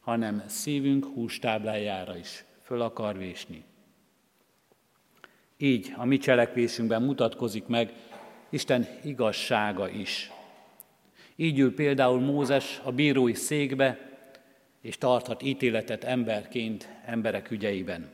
hanem 0.00 0.42
szívünk 0.46 1.04
hústáblájára 1.04 2.16
is 2.16 2.44
föl 2.62 2.80
akar 2.80 3.18
vésni. 3.18 3.64
Így 5.56 5.92
a 5.96 6.04
mi 6.04 6.16
cselekvésünkben 6.16 7.02
mutatkozik 7.02 7.66
meg 7.66 7.92
Isten 8.50 8.86
igazsága 9.02 9.88
is. 9.88 10.30
Így 11.36 11.58
ül 11.58 11.74
például 11.74 12.20
Mózes 12.20 12.80
a 12.84 12.92
bírói 12.92 13.34
székbe, 13.34 14.18
és 14.80 14.98
tarthat 14.98 15.42
ítéletet 15.42 16.04
emberként 16.04 16.88
emberek 17.04 17.50
ügyeiben. 17.50 18.10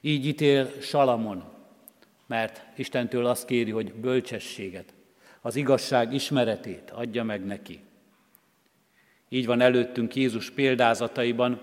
Így 0.00 0.26
ítél 0.26 0.70
Salamon, 0.80 1.51
mert 2.32 2.62
Istentől 2.76 3.26
azt 3.26 3.46
kéri, 3.46 3.70
hogy 3.70 3.92
bölcsességet, 3.92 4.94
az 5.40 5.56
igazság 5.56 6.12
ismeretét 6.12 6.90
adja 6.90 7.24
meg 7.24 7.44
neki. 7.44 7.80
Így 9.28 9.46
van 9.46 9.60
előttünk 9.60 10.14
Jézus 10.14 10.50
példázataiban 10.50 11.60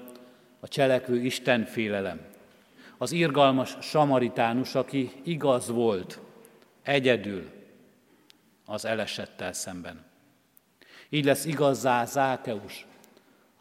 a 0.60 0.68
cselekvő 0.68 1.22
Isten 1.22 1.66
félelem. 1.66 2.22
Az 2.98 3.12
irgalmas 3.12 3.78
samaritánus, 3.82 4.76
aki 4.76 5.12
igaz 5.24 5.70
volt, 5.70 6.20
egyedül 6.84 7.50
az 8.66 8.86
elesettel 8.86 9.54
szemben. 9.54 10.06
Így 11.10 11.26
lesz 11.26 11.46
igazzá 11.46 12.06
Zákeus, 12.06 12.86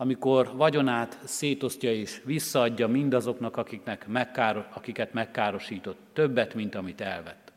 amikor 0.00 0.56
vagyonát 0.56 1.18
szétosztja 1.24 1.92
és 1.92 2.22
visszaadja 2.24 2.86
mindazoknak, 2.86 3.56
akiknek 3.56 4.06
megkáros, 4.06 4.64
akiket 4.72 5.12
megkárosított, 5.12 5.98
többet, 6.12 6.54
mint 6.54 6.74
amit 6.74 7.00
elvett. 7.00 7.52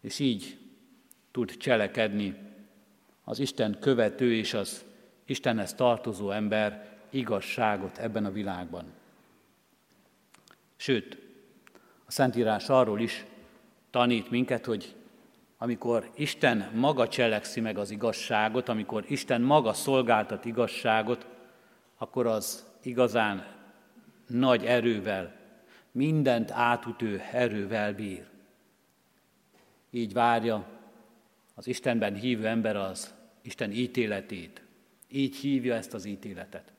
És 0.00 0.18
így 0.18 0.58
tud 1.30 1.56
cselekedni 1.56 2.34
az 3.24 3.38
Isten 3.38 3.78
követő 3.80 4.34
és 4.34 4.54
az 4.54 4.84
Istenhez 5.24 5.74
tartozó 5.74 6.30
ember 6.30 6.98
igazságot 7.10 7.98
ebben 7.98 8.24
a 8.24 8.32
világban. 8.32 8.84
Sőt, 10.76 11.18
a 12.04 12.10
Szentírás 12.10 12.68
arról 12.68 13.00
is 13.00 13.24
tanít 13.90 14.30
minket, 14.30 14.64
hogy 14.64 14.94
amikor 15.62 16.10
Isten 16.14 16.70
maga 16.74 17.08
cselekszi 17.08 17.60
meg 17.60 17.78
az 17.78 17.90
igazságot, 17.90 18.68
amikor 18.68 19.04
Isten 19.08 19.40
maga 19.40 19.72
szolgáltat 19.72 20.44
igazságot, 20.44 21.26
akkor 21.98 22.26
az 22.26 22.66
igazán 22.82 23.46
nagy 24.26 24.64
erővel, 24.64 25.34
mindent 25.92 26.50
átütő 26.50 27.22
erővel 27.32 27.94
bír. 27.94 28.24
Így 29.90 30.12
várja 30.12 30.66
az 31.54 31.66
Istenben 31.66 32.14
hívő 32.14 32.46
ember 32.46 32.76
az 32.76 33.14
Isten 33.42 33.70
ítéletét. 33.70 34.62
Így 35.08 35.36
hívja 35.36 35.74
ezt 35.74 35.94
az 35.94 36.04
ítéletet. 36.04 36.72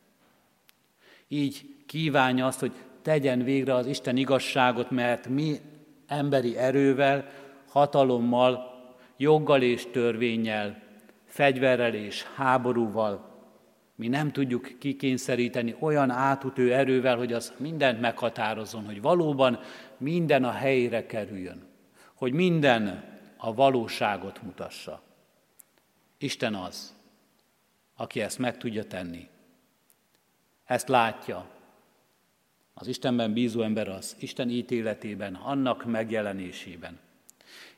Így 1.27 1.75
kívánja 1.85 2.45
azt, 2.45 2.59
hogy 2.59 2.73
tegyen 3.01 3.43
végre 3.43 3.75
az 3.75 3.85
Isten 3.85 4.17
igazságot, 4.17 4.91
mert 4.91 5.27
mi 5.27 5.59
emberi 6.07 6.57
erővel, 6.57 7.29
hatalommal 7.69 8.71
joggal 9.17 9.61
és 9.61 9.87
törvényel, 9.91 10.81
fegyverrel 11.25 11.93
és 11.93 12.23
háborúval. 12.23 13.31
Mi 13.95 14.07
nem 14.07 14.31
tudjuk 14.31 14.71
kikényszeríteni 14.79 15.75
olyan 15.79 16.09
átutő 16.09 16.73
erővel, 16.73 17.17
hogy 17.17 17.33
az 17.33 17.53
mindent 17.57 18.01
meghatározon, 18.01 18.85
hogy 18.85 19.01
valóban 19.01 19.59
minden 19.97 20.43
a 20.43 20.51
helyére 20.51 21.05
kerüljön, 21.05 21.67
hogy 22.13 22.33
minden 22.33 23.03
a 23.37 23.53
valóságot 23.53 24.41
mutassa. 24.41 25.01
Isten 26.17 26.55
az, 26.55 26.95
aki 27.95 28.21
ezt 28.21 28.39
meg 28.39 28.57
tudja 28.57 28.83
tenni. 28.83 29.27
Ezt 30.65 30.87
látja. 30.87 31.45
Az 32.73 32.87
Istenben 32.87 33.33
bízó 33.33 33.61
ember 33.61 33.87
az 33.87 34.15
Isten 34.19 34.49
ítéletében, 34.49 35.35
annak 35.35 35.85
megjelenésében. 35.85 36.99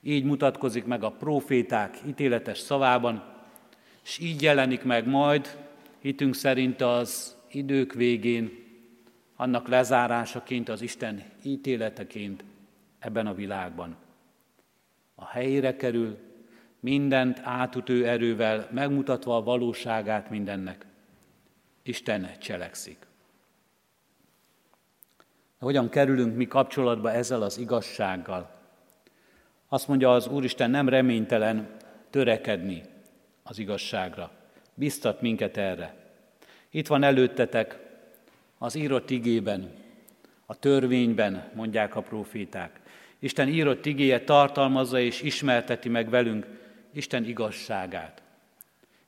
Így 0.01 0.23
mutatkozik 0.23 0.85
meg 0.85 1.03
a 1.03 1.11
proféták 1.11 1.97
ítéletes 2.07 2.57
szavában, 2.57 3.23
és 4.03 4.19
így 4.19 4.41
jelenik 4.41 4.83
meg 4.83 5.07
majd, 5.07 5.57
hitünk 5.99 6.35
szerint 6.35 6.81
az 6.81 7.35
idők 7.51 7.93
végén, 7.93 8.63
annak 9.35 9.67
lezárásaként, 9.67 10.69
az 10.69 10.81
Isten 10.81 11.23
ítéleteként 11.43 12.43
ebben 12.99 13.27
a 13.27 13.33
világban. 13.33 13.95
A 15.15 15.25
helyére 15.25 15.75
kerül, 15.75 16.17
mindent 16.79 17.39
átütő 17.43 18.07
erővel, 18.07 18.69
megmutatva 18.71 19.35
a 19.35 19.43
valóságát 19.43 20.29
mindennek. 20.29 20.85
Isten 21.83 22.29
cselekszik. 22.39 22.97
Hogyan 25.59 25.89
kerülünk 25.89 26.35
mi 26.35 26.47
kapcsolatba 26.47 27.11
ezzel 27.11 27.41
az 27.41 27.57
igazsággal? 27.57 28.55
Azt 29.67 29.88
mondja 29.88 30.13
az 30.13 30.28
Úristen, 30.28 30.69
nem 30.69 30.89
reménytelen 30.89 31.67
törekedni 32.10 32.84
az 33.43 33.60
igazságra. 33.60 34.32
Biztat 34.73 35.21
minket 35.21 35.58
erre. 35.58 35.95
Itt 36.69 36.88
van 36.88 37.04
előttetek 37.04 37.80
az 38.58 38.75
írott 38.75 39.10
igében, 39.10 39.71
a 40.45 40.56
törvényben, 40.56 41.51
mondják 41.54 41.95
a 41.95 42.01
proféták. 42.01 42.80
Isten 43.19 43.47
írott 43.47 43.86
igéje 43.86 44.23
tartalmazza 44.23 44.99
és 44.99 45.21
ismerteti 45.21 45.89
meg 45.89 46.10
velünk 46.10 46.45
Isten 46.93 47.25
igazságát. 47.25 48.21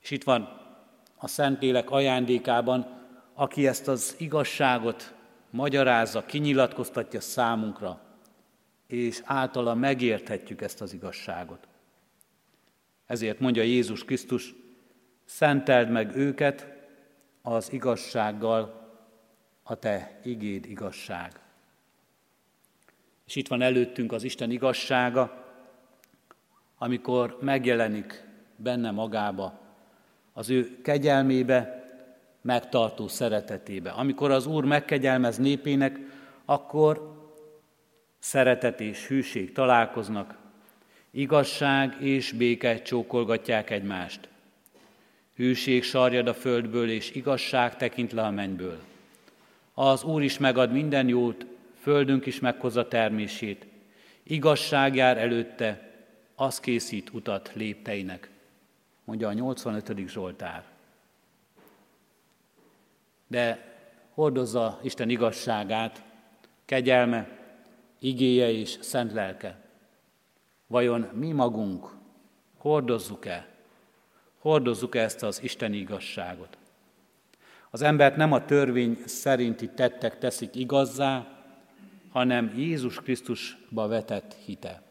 És 0.02 0.12
itt 0.12 0.24
van 0.24 0.50
a 1.18 1.28
Szentlélek 1.28 1.92
ajándékában, 1.92 2.86
aki 3.34 3.68
ezt 3.68 3.88
az 3.88 4.16
igazságot 4.20 5.14
magyarázza, 5.50 6.26
kinyilatkoztatja 6.26 7.22
számunkra, 7.22 8.00
és 8.88 9.22
általa 9.24 9.74
megérthetjük 9.76 10.62
ezt 10.62 10.82
az 10.82 10.94
igazságot. 10.94 11.68
Ezért 13.06 13.40
mondja 13.40 13.64
Jézus 13.64 14.06
Krisztus, 14.06 14.54
szenteld 15.26 15.90
meg 15.90 16.16
őket 16.16 16.68
az 17.42 17.72
igazsággal, 17.72 18.86
a 19.64 19.76
te 19.76 20.20
igéd 20.24 20.66
igazság. 20.66 21.40
És 23.26 23.36
itt 23.36 23.48
van 23.48 23.62
előttünk 23.62 24.12
az 24.12 24.24
Isten 24.24 24.52
igazsága, 24.52 25.46
amikor 26.78 27.38
megjelenik 27.42 28.24
benne 28.56 28.92
magába, 28.92 29.60
az 30.34 30.50
ő 30.50 30.82
kegyelmébe, 30.82 31.86
megtartó 32.42 33.08
szeretetébe. 33.08 33.90
Amikor 33.90 34.32
az 34.32 34.46
Úr 34.46 34.66
megkegyelmez 34.66 35.38
népének, 35.38 36.00
akkor 36.46 37.17
szeretet 38.20 38.80
és 38.80 39.08
hűség 39.08 39.52
találkoznak, 39.52 40.38
igazság 41.12 41.96
és 42.02 42.32
béke 42.32 42.82
csókolgatják 42.82 43.70
egymást. 43.70 44.30
Hűség 45.36 45.84
sarjad 45.84 46.28
a 46.28 46.34
földből, 46.34 46.90
és 46.90 47.12
igazság 47.12 47.76
tekint 47.76 48.12
le 48.12 48.22
a 48.22 48.32
mennyből. 48.32 48.80
Az 49.74 50.04
Úr 50.04 50.22
is 50.22 50.38
megad 50.38 50.72
minden 50.72 51.08
jót, 51.08 51.46
földünk 51.80 52.26
is 52.26 52.40
meghozza 52.40 52.88
termését. 52.88 53.66
Igazság 54.24 54.96
jár 54.96 55.18
előtte, 55.18 55.92
az 56.36 56.60
készít 56.60 57.10
utat 57.14 57.52
lépteinek, 57.54 58.30
mondja 59.04 59.28
a 59.28 59.34
85. 59.34 60.08
Zsoltár. 60.08 60.64
De 63.28 63.76
hordozza 64.14 64.80
Isten 64.84 65.10
igazságát, 65.10 66.04
kegyelme, 66.66 67.37
igéje 68.00 68.52
és 68.52 68.78
szent 68.82 69.14
lelke. 69.14 69.60
Vajon 70.68 71.02
mi 71.14 71.32
magunk 71.32 71.90
hordozzuk-e, 72.58 73.48
hordozzuk-e 74.40 75.02
ezt 75.02 75.24
az 75.24 75.44
Isten 75.44 75.74
igazságot? 75.74 76.58
Az 77.70 77.82
embert 77.82 78.16
nem 78.16 78.32
a 78.32 78.46
törvény 78.46 78.98
szerinti 79.06 79.70
tettek 79.70 80.18
teszik 80.18 80.56
igazzá, 80.56 81.28
hanem 82.10 82.54
Jézus 82.58 82.96
Krisztusba 82.96 83.88
vetett 83.88 84.36
hite. 84.46 84.82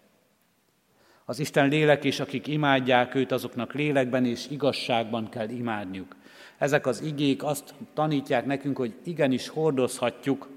Az 1.25 1.38
Isten 1.38 1.69
lélek 1.69 2.05
is, 2.05 2.21
akik 2.21 2.47
imádják 2.47 3.14
őt, 3.14 3.33
azoknak 3.33 3.73
lélekben 3.73 4.25
és 4.25 4.47
igazságban 4.51 5.29
kell 5.29 5.49
imádniuk. 5.49 6.16
Ezek 6.59 6.87
az 6.87 7.01
igék 7.01 7.45
azt 7.45 7.75
tanítják 7.95 8.47
nekünk, 8.47 8.77
hogy 8.77 8.95
igenis 9.05 9.49
hordozhatjuk, 9.49 10.49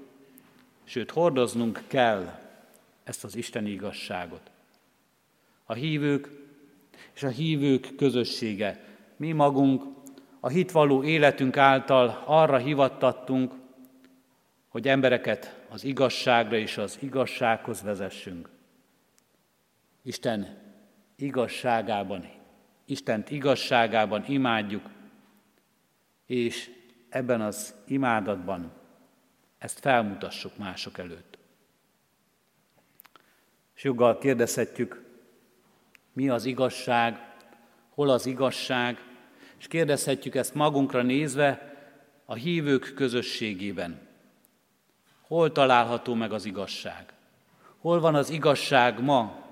sőt 0.84 1.10
hordoznunk 1.10 1.82
kell 1.86 2.39
ezt 3.10 3.24
az 3.24 3.36
Isteni 3.36 3.70
igazságot. 3.70 4.50
A 5.64 5.72
hívők 5.72 6.28
és 7.14 7.22
a 7.22 7.28
hívők 7.28 7.94
közössége, 7.96 8.84
mi 9.16 9.32
magunk 9.32 9.82
a 10.40 10.48
hitvaló 10.48 11.02
életünk 11.02 11.56
által 11.56 12.22
arra 12.26 12.56
hivattattunk, 12.56 13.52
hogy 14.68 14.88
embereket 14.88 15.64
az 15.68 15.84
igazságra 15.84 16.56
és 16.56 16.78
az 16.78 16.98
igazsághoz 17.00 17.82
vezessünk. 17.82 18.48
Isten 20.02 20.58
igazságában, 21.16 22.28
Istent 22.84 23.30
igazságában 23.30 24.24
imádjuk, 24.26 24.90
és 26.26 26.70
ebben 27.08 27.40
az 27.40 27.74
imádatban 27.86 28.72
ezt 29.58 29.78
felmutassuk 29.78 30.56
mások 30.56 30.98
előtt. 30.98 31.29
És 33.80 33.86
joggal 33.86 34.18
kérdezhetjük, 34.18 35.04
mi 36.12 36.28
az 36.28 36.44
igazság, 36.44 37.34
hol 37.94 38.10
az 38.10 38.26
igazság, 38.26 38.98
és 39.58 39.66
kérdezhetjük 39.66 40.34
ezt 40.34 40.54
magunkra 40.54 41.02
nézve 41.02 41.76
a 42.24 42.34
hívők 42.34 42.92
közösségében. 42.94 44.08
Hol 45.20 45.52
található 45.52 46.14
meg 46.14 46.32
az 46.32 46.44
igazság? 46.44 47.12
Hol 47.78 48.00
van 48.00 48.14
az 48.14 48.30
igazság 48.30 49.02
ma 49.02 49.46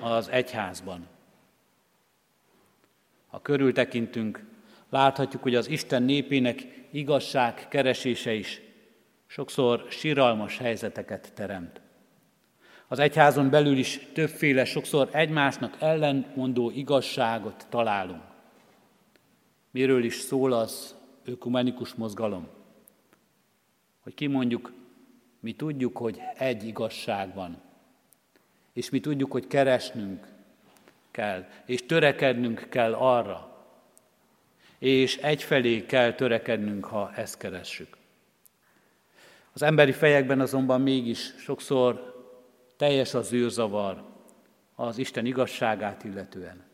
az 0.00 0.28
egyházban? 0.28 1.06
Ha 3.26 3.42
körültekintünk, 3.42 4.44
láthatjuk, 4.90 5.42
hogy 5.42 5.54
az 5.54 5.68
Isten 5.68 6.02
népének 6.02 6.86
igazság 6.90 7.68
keresése 7.68 8.32
is 8.32 8.60
sokszor 9.26 9.86
siralmas 9.88 10.58
helyzeteket 10.58 11.32
teremt. 11.34 11.84
Az 12.88 12.98
egyházon 12.98 13.50
belül 13.50 13.78
is 13.78 14.00
többféle, 14.12 14.64
sokszor 14.64 15.08
egymásnak 15.12 15.76
ellenmondó 15.80 16.70
igazságot 16.70 17.66
találunk. 17.68 18.22
Miről 19.70 20.04
is 20.04 20.14
szól 20.14 20.52
az 20.52 20.94
ökumenikus 21.24 21.94
mozgalom? 21.94 22.48
Hogy 24.02 24.14
kimondjuk, 24.14 24.72
mi 25.40 25.52
tudjuk, 25.52 25.96
hogy 25.96 26.20
egy 26.34 26.66
igazság 26.66 27.34
van, 27.34 27.62
és 28.72 28.90
mi 28.90 29.00
tudjuk, 29.00 29.32
hogy 29.32 29.46
keresnünk 29.46 30.26
kell, 31.10 31.46
és 31.64 31.86
törekednünk 31.86 32.66
kell 32.68 32.94
arra, 32.94 33.66
és 34.78 35.16
egyfelé 35.16 35.86
kell 35.86 36.12
törekednünk, 36.12 36.84
ha 36.84 37.12
ezt 37.14 37.38
keressük. 37.38 37.96
Az 39.52 39.62
emberi 39.62 39.92
fejekben 39.92 40.40
azonban 40.40 40.80
mégis 40.80 41.34
sokszor 41.38 42.15
teljes 42.76 43.14
az 43.14 43.32
űrzavar 43.32 44.04
az 44.74 44.98
Isten 44.98 45.26
igazságát 45.26 46.04
illetően. 46.04 46.64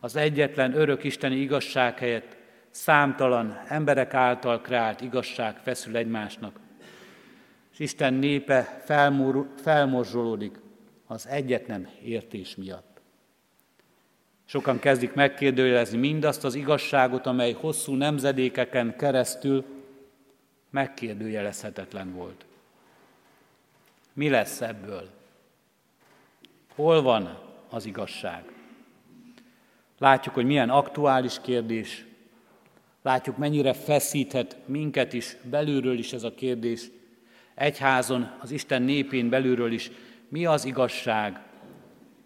Az 0.00 0.16
egyetlen 0.16 0.74
örök 0.74 1.04
isteni 1.04 1.36
igazság 1.36 1.98
helyett 1.98 2.36
számtalan 2.70 3.60
emberek 3.68 4.14
által 4.14 4.60
kreált 4.60 5.00
igazság 5.00 5.56
feszül 5.58 5.96
egymásnak, 5.96 6.60
és 7.72 7.78
Isten 7.78 8.14
népe 8.14 8.82
felmorzsolódik 9.62 10.58
az 11.06 11.26
egyetlen 11.26 11.88
értés 12.02 12.56
miatt. 12.56 13.00
Sokan 14.44 14.78
kezdik 14.78 15.14
megkérdőjelezni 15.14 15.98
mindazt 15.98 16.44
az 16.44 16.54
igazságot, 16.54 17.26
amely 17.26 17.52
hosszú 17.52 17.94
nemzedékeken 17.94 18.96
keresztül 18.96 19.64
megkérdőjelezhetetlen 20.70 22.12
volt. 22.14 22.46
Mi 24.12 24.28
lesz 24.28 24.60
ebből? 24.60 25.15
Hol 26.76 27.02
van 27.02 27.38
az 27.70 27.86
igazság? 27.86 28.52
Látjuk, 29.98 30.34
hogy 30.34 30.44
milyen 30.44 30.70
aktuális 30.70 31.40
kérdés, 31.40 32.06
látjuk, 33.02 33.36
mennyire 33.36 33.72
feszíthet 33.72 34.56
minket 34.66 35.12
is, 35.12 35.36
belülről 35.42 35.98
is 35.98 36.12
ez 36.12 36.22
a 36.22 36.34
kérdés, 36.34 36.90
egyházon, 37.54 38.30
az 38.40 38.50
Isten 38.50 38.82
népén 38.82 39.28
belülről 39.28 39.72
is, 39.72 39.90
mi 40.28 40.46
az 40.46 40.64
igazság, 40.64 41.42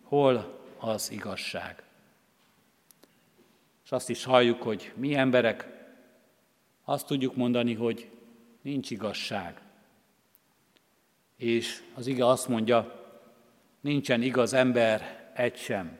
hol 0.03 0.61
az 0.79 1.11
igazság. 1.11 1.83
És 3.85 3.93
azt 3.93 4.11
is 4.11 4.25
halljuk, 4.25 4.63
hogy 4.63 4.93
mi 4.97 5.15
emberek 5.15 5.69
azt 6.85 7.07
tudjuk 7.07 7.37
mondani, 7.37 7.75
hogy 7.75 8.11
nincs 8.63 8.91
igazság. 8.91 9.61
És 11.37 11.83
az 11.95 12.07
ige 12.07 12.27
azt 12.27 12.49
mondja, 12.49 13.00
nincsen 13.81 14.23
igaz 14.23 14.53
ember 14.53 15.29
egy 15.35 15.57
sem. 15.57 15.99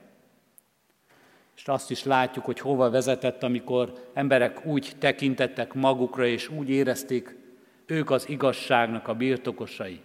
És 1.57 1.69
azt 1.69 1.91
is 1.91 2.05
látjuk, 2.05 2.45
hogy 2.45 2.61
hova 2.61 2.91
vezetett, 2.91 3.43
amikor 3.43 4.11
emberek 4.15 4.67
úgy 4.67 4.93
tekintettek 4.99 5.75
magukra, 5.75 6.27
és 6.27 6.49
úgy 6.49 6.71
érezték, 6.71 7.37
ők 7.87 8.11
az 8.11 8.29
igazságnak 8.29 9.09
a 9.09 9.15
birtokosai. 9.15 10.01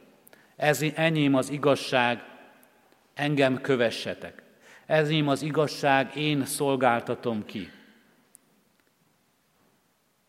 Ez 0.56 0.82
enyém 0.96 1.36
az 1.36 1.50
igazság, 1.50 2.24
engem 3.14 3.62
kövessetek. 3.62 4.44
Ezém 4.86 5.28
az 5.28 5.42
igazság, 5.42 6.16
én 6.16 6.46
szolgáltatom 6.46 7.46
ki. 7.46 7.70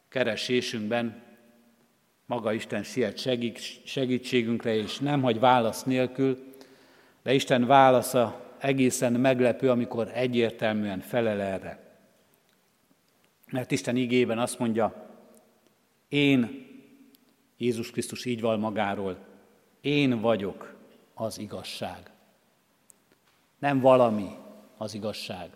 Keresésünkben 0.09 1.23
maga 2.27 2.53
Isten 2.53 2.83
siet 2.83 3.19
segítségünkre, 3.85 4.75
és 4.75 4.99
nem 4.99 5.23
hagy 5.23 5.41
válasz 5.41 5.83
nélkül, 5.83 6.55
de 7.27 7.35
Isten 7.35 7.67
válasza 7.67 8.55
egészen 8.59 9.13
meglepő, 9.13 9.71
amikor 9.71 10.11
egyértelműen 10.15 11.01
felel 11.01 11.41
erre. 11.41 11.99
Mert 13.51 13.71
Isten 13.71 13.97
igében 13.97 14.39
azt 14.39 14.59
mondja, 14.59 15.09
én, 16.09 16.67
Jézus 17.57 17.91
Krisztus 17.91 18.25
így 18.25 18.41
val 18.41 18.57
magáról, 18.57 19.19
én 19.81 20.21
vagyok 20.21 20.75
az 21.15 21.39
igazság. 21.39 22.11
Nem 23.59 23.81
valami 23.81 24.29
az 24.77 24.95
igazság. 24.95 25.51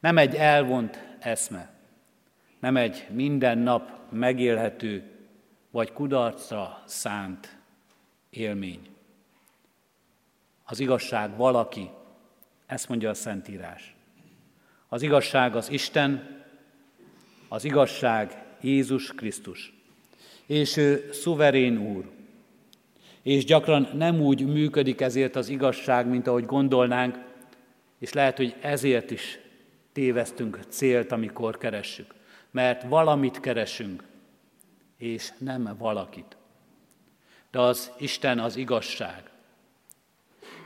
Nem 0.00 0.18
egy 0.18 0.34
elvont 0.34 1.16
eszme. 1.18 1.70
Nem 2.60 2.76
egy 2.76 3.06
minden 3.10 3.58
nap 3.58 3.90
megélhető 4.10 5.10
vagy 5.70 5.92
kudarcra 5.92 6.82
szánt 6.86 7.58
élmény. 8.30 8.96
Az 10.70 10.80
igazság 10.80 11.36
valaki, 11.36 11.90
ezt 12.66 12.88
mondja 12.88 13.10
a 13.10 13.14
Szentírás. 13.14 13.94
Az 14.88 15.02
igazság 15.02 15.56
az 15.56 15.70
Isten, 15.70 16.42
az 17.48 17.64
igazság 17.64 18.44
Jézus 18.60 19.14
Krisztus. 19.14 19.72
És 20.46 20.76
ő 20.76 21.08
szuverén 21.12 21.78
úr. 21.78 22.10
És 23.22 23.44
gyakran 23.44 23.88
nem 23.94 24.20
úgy 24.20 24.46
működik 24.46 25.00
ezért 25.00 25.36
az 25.36 25.48
igazság, 25.48 26.06
mint 26.06 26.26
ahogy 26.26 26.44
gondolnánk, 26.46 27.18
és 27.98 28.12
lehet, 28.12 28.36
hogy 28.36 28.56
ezért 28.60 29.10
is 29.10 29.38
tévesztünk 29.92 30.60
célt, 30.68 31.12
amikor 31.12 31.58
keressük. 31.58 32.14
Mert 32.50 32.82
valamit 32.82 33.40
keresünk, 33.40 34.04
és 34.96 35.32
nem 35.38 35.74
valakit. 35.78 36.36
De 37.50 37.60
az 37.60 37.92
Isten 37.98 38.38
az 38.38 38.56
igazság. 38.56 39.30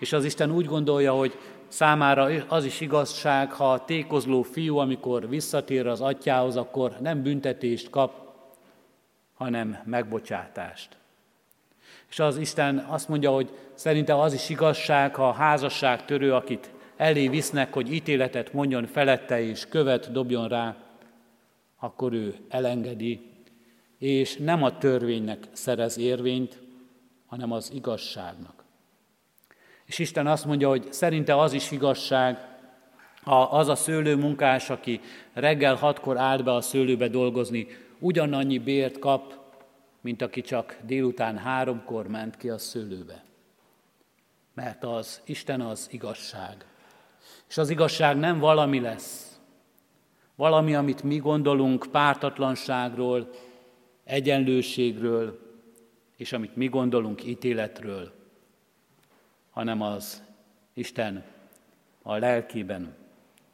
És 0.03 0.12
az 0.12 0.24
Isten 0.24 0.50
úgy 0.50 0.66
gondolja, 0.66 1.12
hogy 1.12 1.38
számára 1.68 2.28
az 2.48 2.64
is 2.64 2.80
igazság, 2.80 3.53
ha 3.53 3.72
a 3.72 3.84
tékozló 3.84 4.42
fiú, 4.42 4.76
amikor 4.76 5.28
visszatér 5.28 5.86
az 5.86 6.00
atyához, 6.00 6.57
akkor 6.57 6.96
nem 7.00 7.22
büntetést 7.22 7.90
kap, 7.90 8.34
hanem 9.34 9.78
megbocsátást. 9.84 10.96
És 12.11 12.18
az 12.18 12.36
Isten 12.36 12.78
azt 12.78 13.09
mondja, 13.09 13.30
hogy 13.30 13.50
szerinte 13.74 14.20
az 14.20 14.32
is 14.32 14.48
igazság, 14.48 15.14
ha 15.14 15.28
a 15.28 15.32
házasság 15.32 16.05
törő, 16.05 16.34
akit 16.34 16.70
elé 16.96 17.28
visznek, 17.28 17.72
hogy 17.72 17.92
ítéletet 17.92 18.53
mondjon 18.53 18.86
felette 18.86 19.40
és 19.42 19.66
követ 19.68 20.12
dobjon 20.12 20.48
rá, 20.48 20.76
akkor 21.78 22.12
ő 22.12 22.34
elengedi, 22.48 23.30
és 23.98 24.36
nem 24.36 24.62
a 24.62 24.78
törvénynek 24.78 25.48
szerez 25.53 25.98
érvényt, 25.98 26.59
hanem 27.26 27.53
az 27.53 27.70
igazságnak. 27.74 28.62
És 29.93 29.99
Isten 29.99 30.26
azt 30.26 30.45
mondja, 30.45 30.68
hogy 30.68 30.93
szerinte 30.93 31.38
az 31.38 31.53
is 31.53 31.70
igazság, 31.70 32.38
ha 33.22 33.43
az 33.43 33.68
a 33.68 33.74
szőlőmunkás, 33.74 34.70
aki 34.70 35.01
reggel 35.32 35.74
hatkor 35.74 36.16
állt 36.16 36.45
be 36.45 36.55
a 36.55 36.61
szőlőbe 36.61 37.09
dolgozni, 37.09 37.66
ugyanannyi 37.99 38.59
bért 38.59 38.99
kap, 38.99 39.34
mint 40.01 40.22
aki 40.22 40.40
csak 40.40 40.78
délután 40.86 41.38
háromkor 41.38 42.09
ment 42.09 42.36
ki 42.36 42.49
a 42.49 42.59
szőlőbe. 42.59 43.24
Mert 44.55 44.84
az 44.84 45.20
Isten 45.24 45.61
az 45.61 45.88
igazság. 45.90 46.64
És 47.49 47.59
az 47.59 47.70
igazság 47.70 48.16
nem 48.16 48.38
valami 48.38 48.80
lesz, 48.80 49.40
valami, 50.34 50.74
amit 50.74 51.03
mi 51.03 51.16
gondolunk 51.16 51.86
pártatlanságról, 51.90 53.30
egyenlőségről, 54.05 55.38
és 56.16 56.32
amit 56.32 56.57
mi 56.57 56.66
gondolunk 56.66 57.24
ítéletről, 57.24 58.20
hanem 59.53 59.80
az 59.80 60.22
Isten 60.72 61.24
a 62.03 62.16
lelkében, 62.16 62.94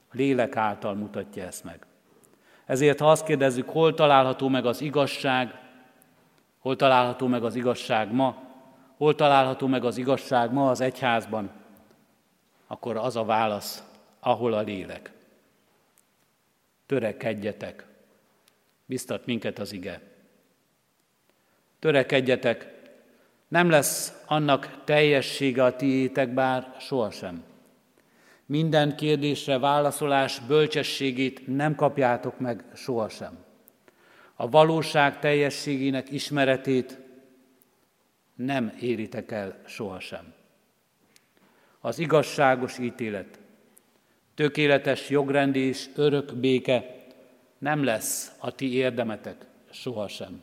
a 0.09 0.17
lélek 0.17 0.57
által 0.57 0.95
mutatja 0.95 1.45
ezt 1.45 1.65
meg. 1.65 1.87
Ezért, 2.65 2.99
ha 2.99 3.11
azt 3.11 3.25
kérdezzük, 3.25 3.69
hol 3.69 3.95
található 3.95 4.49
meg 4.49 4.67
az 4.67 4.81
igazság, 4.81 5.55
hol 6.59 6.77
található 6.77 7.27
meg 7.27 7.45
az 7.45 7.55
igazság 7.55 8.13
ma, 8.13 8.43
hol 8.97 9.15
található 9.15 9.67
meg 9.67 9.85
az 9.85 9.97
igazság 9.97 10.53
ma 10.53 10.71
az 10.71 10.81
egyházban, 10.81 11.51
akkor 12.67 12.97
az 12.97 13.17
a 13.17 13.25
válasz, 13.25 13.85
ahol 14.21 14.53
a 14.53 14.61
lélek. 14.61 15.13
Törekedjetek, 16.87 17.87
biztat 18.87 19.27
minket 19.27 19.59
az 19.59 19.73
ige. 19.73 20.01
Törekedjetek, 21.79 22.78
nem 23.49 23.71
lesz 23.71 24.23
annak 24.27 24.85
teljessége 24.85 25.65
a 25.65 25.77
tiétek, 25.77 26.35
bár 26.35 26.75
sohasem. 26.79 27.45
Minden 28.47 28.97
kérdésre 28.97 29.59
válaszolás 29.59 30.41
bölcsességét 30.41 31.47
nem 31.47 31.75
kapjátok 31.75 32.39
meg 32.39 32.65
sohasem. 32.75 33.39
A 34.35 34.49
valóság 34.49 35.19
teljességének 35.19 36.11
ismeretét 36.11 36.99
nem 38.35 38.77
éritek 38.81 39.31
el 39.31 39.63
sohasem. 39.67 40.35
Az 41.81 41.99
igazságos 41.99 42.79
ítélet, 42.79 43.39
tökéletes 44.35 45.11
jogrend 45.11 45.57
és 45.57 45.89
örök 45.95 46.35
béke 46.35 46.97
nem 47.59 47.85
lesz 47.85 48.33
a 48.39 48.55
ti 48.55 48.73
érdemetek 48.73 49.47
sohasem. 49.71 50.43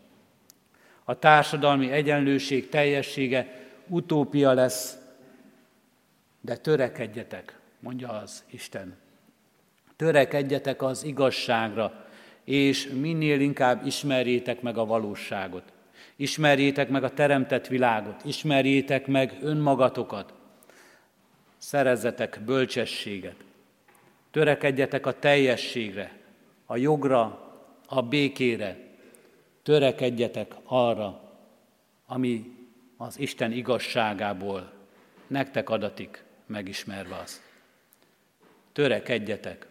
A 1.08 1.20
társadalmi 1.20 1.92
egyenlőség 1.92 2.70
teljessége 2.70 3.68
utópia 3.88 4.54
lesz, 4.54 4.98
de 6.42 6.58
törekedjetek, 6.58 7.60
mondja 7.80 8.10
az 8.10 8.44
Isten. 8.50 8.98
Törekedjetek 9.96 10.82
az 10.82 11.04
igazságra, 11.04 12.06
és 12.44 12.88
minél 12.88 13.40
inkább 13.40 13.86
ismerjétek 13.86 14.62
meg 14.62 14.78
a 14.78 14.86
valóságot. 14.86 15.64
Ismerjétek 16.16 16.90
meg 16.90 17.04
a 17.04 17.14
teremtett 17.14 17.68
világot, 17.68 18.24
ismerjétek 18.24 19.08
meg 19.08 19.38
önmagatokat, 19.42 20.34
szerezzetek 21.58 22.40
bölcsességet, 22.46 23.36
törekedjetek 24.32 25.06
a 25.06 25.20
teljességre, 25.20 26.12
a 26.66 26.78
jogra, 26.78 27.54
a 27.88 28.02
békére, 28.02 28.85
törekedjetek 29.66 30.56
arra, 30.64 31.22
ami 32.06 32.56
az 32.98 33.20
Isten 33.20 33.52
igazságából 33.52 34.72
nektek 35.28 35.70
adatik, 35.70 36.24
megismerve 36.46 37.16
az. 37.16 37.42
Törekedjetek. 38.72 39.68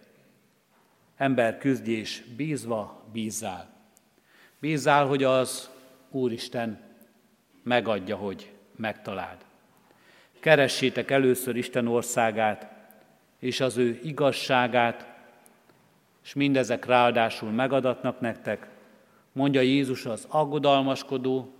Ember 1.17 1.59
küzdés 1.59 2.23
bízva 2.37 3.05
bízzál. 3.13 3.73
Bízzál, 4.59 5.07
hogy 5.07 5.23
az 5.23 5.71
Úristen 6.11 6.81
megadja, 7.63 8.17
hogy 8.17 8.53
megtaláld. 8.77 9.45
Keressétek 10.41 11.11
először 11.11 11.57
Isten 11.57 11.87
országát 11.87 12.67
és 13.39 13.61
az 13.61 13.77
ő 13.77 14.01
igazságát, 14.03 15.07
és 16.25 16.35
mindezek 16.35 16.85
ráadásul 16.85 17.51
megadatnak 17.51 18.21
nektek, 18.21 18.73
mondja 19.35 19.61
Jézus 19.61 20.07
az 20.07 20.27
aggodalmaskodó, 20.29 21.55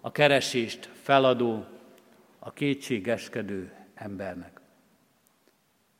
a 0.00 0.12
keresést 0.12 0.90
feladó, 1.02 1.64
a 2.38 2.52
kétségeskedő 2.52 3.72
embernek. 3.94 4.60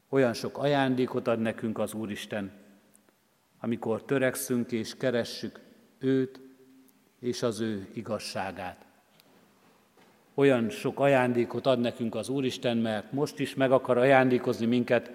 Olyan 0.08 0.32
sok 0.32 0.58
ajándékot 0.58 1.28
ad 1.28 1.40
nekünk 1.40 1.78
az 1.78 1.94
Úristen, 1.94 2.52
amikor 3.60 4.04
törekszünk 4.04 4.72
és 4.72 4.94
keressük 4.96 5.60
őt 5.98 6.40
és 7.20 7.42
az 7.42 7.60
ő 7.60 7.88
igazságát. 7.94 8.84
Olyan 10.34 10.70
sok 10.70 11.00
ajándékot 11.00 11.66
ad 11.66 11.80
nekünk 11.80 12.14
az 12.14 12.28
Úristen, 12.28 12.76
mert 12.76 13.12
most 13.12 13.38
is 13.38 13.54
meg 13.54 13.72
akar 13.72 13.98
ajándékozni 13.98 14.66
minket 14.66 15.10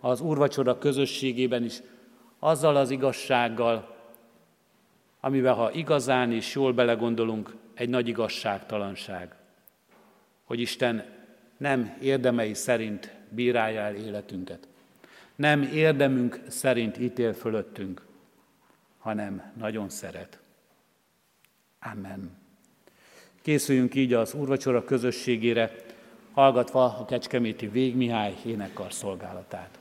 az 0.00 0.20
úrvacsora 0.20 0.78
közösségében 0.78 1.64
is 1.64 1.82
azzal 2.38 2.76
az 2.76 2.90
igazsággal, 2.90 3.99
amiben 5.20 5.54
ha 5.54 5.72
igazán 5.72 6.32
és 6.32 6.54
jól 6.54 6.72
belegondolunk, 6.72 7.54
egy 7.74 7.88
nagy 7.88 8.08
igazságtalanság, 8.08 9.34
hogy 10.44 10.60
Isten 10.60 11.04
nem 11.56 11.96
érdemei 12.00 12.54
szerint 12.54 13.14
bírálja 13.28 13.80
el 13.80 13.94
életünket, 13.94 14.68
nem 15.36 15.62
érdemünk 15.62 16.40
szerint 16.48 16.98
ítél 16.98 17.34
fölöttünk, 17.34 18.06
hanem 18.98 19.52
nagyon 19.56 19.88
szeret. 19.88 20.38
Amen. 21.80 22.38
Készüljünk 23.42 23.94
így 23.94 24.12
az 24.12 24.34
úrvacsora 24.34 24.84
közösségére, 24.84 25.74
hallgatva 26.32 26.84
a 26.84 27.04
Kecskeméti 27.04 27.68
Végmihály 27.68 28.34
énekkar 28.44 28.92
szolgálatát. 28.92 29.79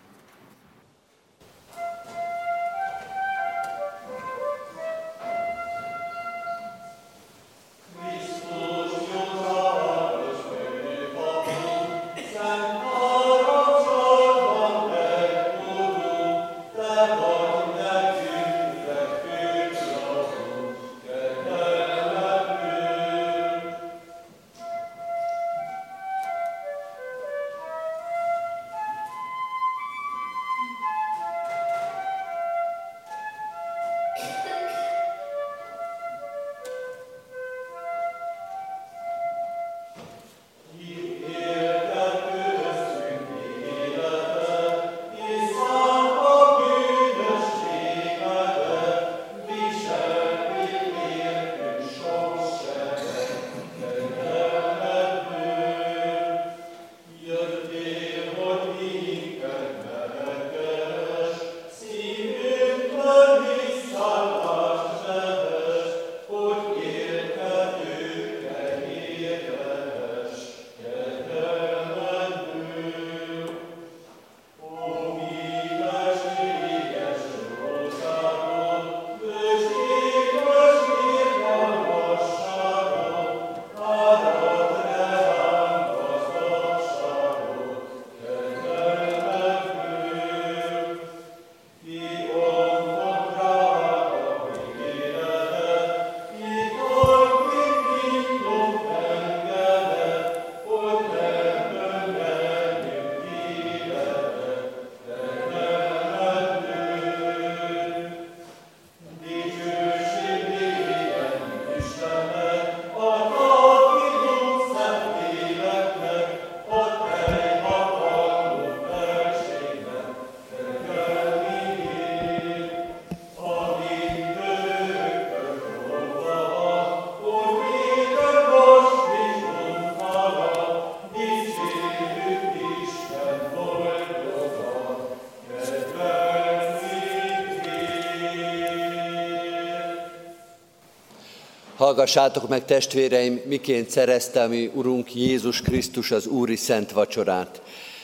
Hallgassátok 141.89 142.47
meg, 142.49 142.65
testvéreim, 142.65 143.41
miként 143.45 143.89
szerezte 143.89 144.47
mi 144.47 144.71
Urunk 144.73 145.15
Jézus 145.15 145.61
Krisztus 145.61 146.11
az 146.11 146.27
Úri 146.27 146.55
Szent 146.55 146.91
Vacsorát. 146.91 147.61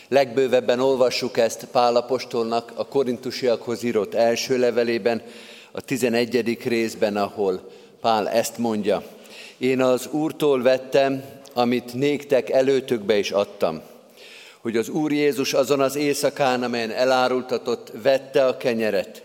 Legbővebben 0.07 0.79
olvassuk 0.79 1.37
ezt 1.37 1.67
Pálapostolnak 1.71 2.71
a 2.75 2.87
korintusiakhoz 2.87 3.83
írott 3.83 4.13
első 4.13 4.57
levelében, 4.57 5.21
a 5.71 5.81
11. 5.81 6.57
részben, 6.63 7.17
ahol 7.17 7.71
Pál 8.01 8.29
ezt 8.29 8.57
mondja. 8.57 9.03
Én 9.57 9.81
az 9.81 10.07
Úrtól 10.11 10.61
vettem, 10.61 11.23
amit 11.53 11.93
néktek 11.93 12.49
előtökbe 12.49 13.17
is 13.17 13.31
adtam, 13.31 13.81
hogy 14.61 14.77
az 14.77 14.89
Úr 14.89 15.11
Jézus 15.11 15.53
azon 15.53 15.81
az 15.81 15.95
éjszakán, 15.95 16.63
amelyen 16.63 16.91
elárultatott, 16.91 17.91
vette 18.01 18.45
a 18.45 18.57
kenyeret. 18.57 19.23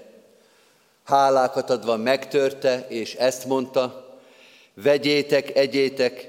Hálákat 1.05 1.71
adva 1.71 1.97
megtörte, 1.97 2.87
és 2.89 3.15
ezt 3.15 3.47
mondta, 3.47 4.00
Vegyétek, 4.83 5.57
egyétek, 5.57 6.29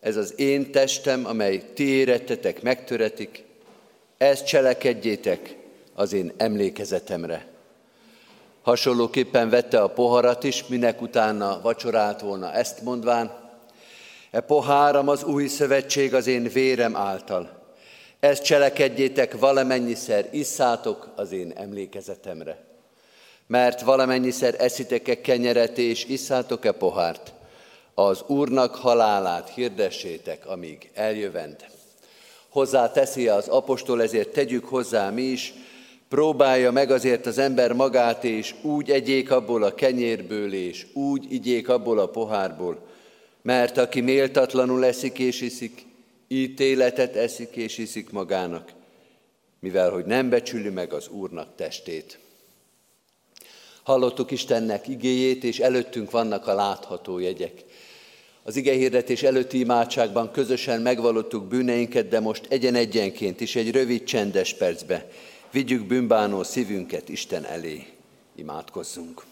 ez 0.00 0.16
az 0.16 0.34
én 0.36 0.70
testem, 0.70 1.26
amely 1.26 1.62
ti 1.74 1.84
érettetek, 1.84 2.62
megtöretik, 2.62 3.44
ezt 4.18 4.46
cselekedjétek 4.46 5.56
az 5.94 6.12
én 6.12 6.32
emlékezetemre. 6.36 7.46
Hasonlóképpen 8.62 9.50
vette 9.50 9.82
a 9.82 9.88
poharat 9.88 10.44
is, 10.44 10.66
minek 10.66 11.02
utána 11.02 11.60
vacsorált 11.62 12.20
volna 12.20 12.52
ezt 12.52 12.82
mondván, 12.82 13.52
e 14.30 14.40
poháram 14.40 15.08
az 15.08 15.24
új 15.24 15.46
szövetség 15.46 16.14
az 16.14 16.26
én 16.26 16.42
vérem 16.42 16.96
által. 16.96 17.50
Ezt 18.20 18.42
cselekedjétek 18.42 19.38
valamennyiszer, 19.38 20.28
isszátok 20.30 21.12
az 21.16 21.32
én 21.32 21.52
emlékezetemre. 21.56 22.64
Mert 23.46 23.80
valamennyiszer 23.80 24.54
eszitek-e 24.58 25.20
kenyeret 25.20 25.78
és 25.78 26.04
isszátok-e 26.04 26.72
pohárt, 26.72 27.32
az 28.06 28.24
Úrnak 28.26 28.74
halálát 28.74 29.50
hirdessétek, 29.54 30.46
amíg 30.46 30.90
eljövend. 30.94 31.56
Hozzá 32.48 32.90
teszi 32.90 33.28
az 33.28 33.48
apostol, 33.48 34.02
ezért 34.02 34.32
tegyük 34.32 34.64
hozzá 34.64 35.10
mi 35.10 35.22
is, 35.22 35.54
próbálja 36.08 36.70
meg 36.70 36.90
azért 36.90 37.26
az 37.26 37.38
ember 37.38 37.72
magát, 37.72 38.24
és 38.24 38.54
úgy 38.62 38.90
egyék 38.90 39.30
abból 39.30 39.62
a 39.62 39.74
kenyérből, 39.74 40.52
és 40.52 40.86
úgy 40.92 41.32
igyék 41.32 41.68
abból 41.68 41.98
a 41.98 42.08
pohárból, 42.08 42.86
mert 43.42 43.78
aki 43.78 44.00
méltatlanul 44.00 44.84
eszik 44.84 45.18
és 45.18 45.40
iszik, 45.40 45.86
ítéletet 46.28 47.16
eszik 47.16 47.56
és 47.56 47.78
iszik 47.78 48.10
magának, 48.10 48.72
mivel 49.58 49.90
hogy 49.90 50.04
nem 50.04 50.28
becsüli 50.28 50.68
meg 50.68 50.92
az 50.92 51.08
Úrnak 51.08 51.48
testét. 51.56 52.18
Hallottuk 53.82 54.30
Istennek 54.30 54.88
igéjét, 54.88 55.44
és 55.44 55.58
előttünk 55.58 56.10
vannak 56.10 56.46
a 56.46 56.54
látható 56.54 57.18
jegyek. 57.18 57.64
Az 58.42 58.56
igehirdetés 58.56 59.22
előtti 59.22 59.58
imádságban 59.58 60.30
közösen 60.30 60.80
megvalottuk 60.80 61.44
bűneinket, 61.44 62.08
de 62.08 62.20
most 62.20 62.46
egyen-egyenként 62.48 63.40
is 63.40 63.56
egy 63.56 63.70
rövid 63.70 64.04
csendes 64.04 64.54
percbe 64.54 65.08
vigyük 65.50 65.86
bűnbánó 65.86 66.42
szívünket 66.42 67.08
Isten 67.08 67.44
elé. 67.44 67.86
Imádkozzunk. 68.34 69.24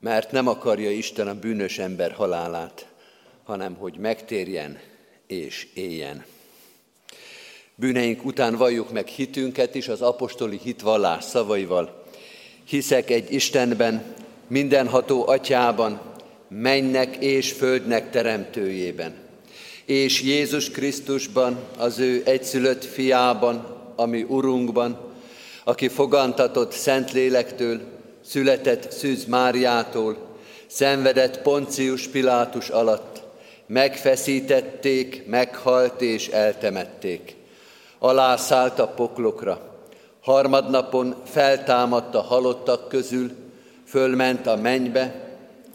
Mert 0.00 0.30
nem 0.30 0.48
akarja 0.48 0.90
Isten 0.90 1.28
a 1.28 1.38
bűnös 1.38 1.78
ember 1.78 2.12
halálát, 2.12 2.86
hanem 3.44 3.74
hogy 3.74 3.96
megtérjen 3.96 4.78
és 5.26 5.68
éljen. 5.74 6.24
Bűneink 7.74 8.24
után 8.24 8.56
valljuk 8.56 8.92
meg 8.92 9.06
hitünket 9.06 9.74
is 9.74 9.88
az 9.88 10.02
apostoli 10.02 10.58
hitvallás 10.62 11.24
szavaival. 11.24 12.04
Hiszek 12.64 13.10
egy 13.10 13.32
Istenben, 13.32 14.14
mindenható 14.46 15.28
atyában, 15.28 16.00
mennek 16.48 17.16
és 17.16 17.52
földnek 17.52 18.10
teremtőjében, 18.10 19.14
és 19.84 20.22
Jézus 20.22 20.70
Krisztusban, 20.70 21.58
az 21.78 21.98
ő 21.98 22.22
egyszülött 22.24 22.84
fiában, 22.84 23.76
ami 23.96 24.22
Urunkban, 24.22 24.98
aki 25.64 25.88
fogantatott 25.88 26.72
Szentlélektől, 26.72 27.80
született 28.24 28.90
Szűz 28.90 29.24
Máriától, 29.24 30.16
szenvedett 30.66 31.42
Poncius 31.42 32.08
Pilátus 32.08 32.68
alatt, 32.68 33.22
megfeszítették, 33.66 35.26
meghalt 35.26 36.00
és 36.00 36.28
eltemették. 36.28 37.34
Alászállt 37.98 38.78
a 38.78 38.88
poklokra, 38.88 39.80
harmadnapon 40.22 41.14
feltámadt 41.24 42.14
a 42.14 42.20
halottak 42.20 42.88
közül, 42.88 43.30
fölment 43.86 44.46
a 44.46 44.56
mennybe, 44.56 45.25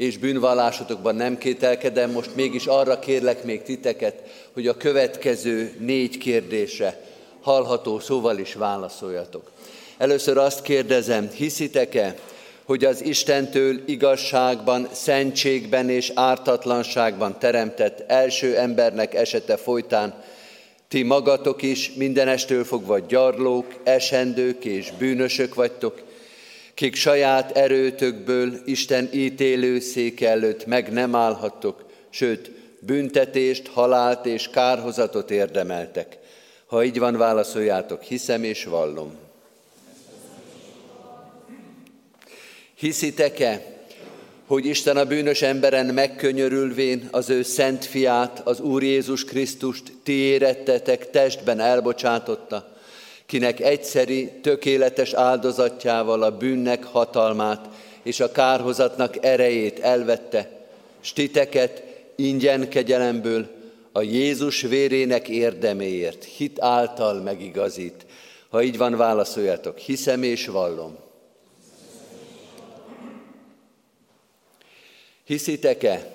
és 0.00 0.18
bűnvallásotokban 0.18 1.14
nem 1.14 1.38
kételkedem, 1.38 2.10
most 2.10 2.34
mégis 2.34 2.66
arra 2.66 2.98
kérlek 2.98 3.44
még 3.44 3.62
titeket, 3.62 4.14
hogy 4.52 4.66
a 4.66 4.76
következő 4.76 5.74
négy 5.78 6.18
kérdésre 6.18 7.00
hallható 7.40 7.98
szóval 7.98 8.38
is 8.38 8.54
válaszoljatok. 8.54 9.50
Először 9.98 10.38
azt 10.38 10.62
kérdezem, 10.62 11.30
hiszitek-e, 11.34 12.14
hogy 12.64 12.84
az 12.84 13.04
Istentől 13.04 13.80
igazságban, 13.86 14.88
szentségben 14.92 15.88
és 15.88 16.12
ártatlanságban 16.14 17.38
teremtett 17.38 18.04
első 18.06 18.56
embernek 18.56 19.14
esete 19.14 19.56
folytán 19.56 20.22
ti 20.88 21.02
magatok 21.02 21.62
is 21.62 21.92
mindenestől 21.92 22.64
fogva 22.64 22.98
gyarlók, 22.98 23.66
esendők 23.82 24.64
és 24.64 24.92
bűnösök 24.98 25.54
vagytok, 25.54 26.02
kik 26.80 26.94
saját 26.94 27.56
erőtökből 27.56 28.60
Isten 28.64 29.08
ítélő 29.12 29.80
szék 29.80 30.20
előtt 30.20 30.66
meg 30.66 30.92
nem 30.92 31.14
állhattok, 31.14 31.84
sőt, 32.10 32.50
büntetést, 32.78 33.68
halált 33.68 34.26
és 34.26 34.48
kárhozatot 34.48 35.30
érdemeltek. 35.30 36.18
Ha 36.66 36.84
így 36.84 36.98
van, 36.98 37.16
válaszoljátok, 37.16 38.02
hiszem 38.02 38.44
és 38.44 38.64
vallom. 38.64 39.14
Hiszitek-e, 42.74 43.62
hogy 44.46 44.66
Isten 44.66 44.96
a 44.96 45.04
bűnös 45.04 45.42
emberen 45.42 45.86
megkönyörülvén 45.86 47.08
az 47.10 47.30
ő 47.30 47.42
szent 47.42 47.84
fiát, 47.84 48.40
az 48.44 48.60
Úr 48.60 48.82
Jézus 48.82 49.24
Krisztust 49.24 49.92
ti 50.02 50.12
érettetek 50.12 51.10
testben 51.10 51.60
elbocsátotta, 51.60 52.69
kinek 53.30 53.60
egyszeri, 53.60 54.30
tökéletes 54.42 55.12
áldozatjával 55.12 56.22
a 56.22 56.36
bűnnek 56.36 56.84
hatalmát 56.84 57.68
és 58.02 58.20
a 58.20 58.32
kárhozatnak 58.32 59.24
erejét 59.24 59.78
elvette, 59.78 60.66
stiteket 61.00 61.82
ingyen 62.16 62.68
kegyelemből 62.68 63.48
a 63.92 64.00
Jézus 64.00 64.60
vérének 64.60 65.28
érdeméért, 65.28 66.24
hit 66.24 66.60
által 66.60 67.20
megigazít. 67.20 68.06
Ha 68.48 68.62
így 68.62 68.78
van, 68.78 68.96
válaszoljatok, 68.96 69.78
hiszem 69.78 70.22
és 70.22 70.46
vallom. 70.46 70.96
Hiszitek-e, 75.24 76.12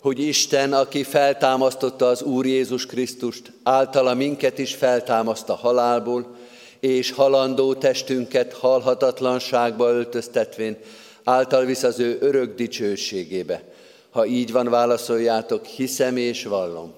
hogy 0.00 0.18
Isten, 0.18 0.72
aki 0.72 1.02
feltámasztotta 1.02 2.06
az 2.06 2.22
Úr 2.22 2.46
Jézus 2.46 2.86
Krisztust, 2.86 3.52
általa 3.62 4.14
minket 4.14 4.58
is 4.58 4.74
feltámaszt 4.74 5.48
a 5.48 5.54
halálból, 5.54 6.37
és 6.80 7.10
halandó 7.10 7.74
testünket 7.74 8.52
halhatatlanságba 8.52 9.88
öltöztetvén, 9.90 10.76
által 11.24 11.64
visz 11.64 11.82
az 11.82 11.98
ő 11.98 12.18
örök 12.20 12.54
dicsőségébe. 12.54 13.62
Ha 14.10 14.26
így 14.26 14.52
van, 14.52 14.68
válaszoljátok, 14.68 15.64
hiszem 15.64 16.16
és 16.16 16.44
vallom. 16.44 16.92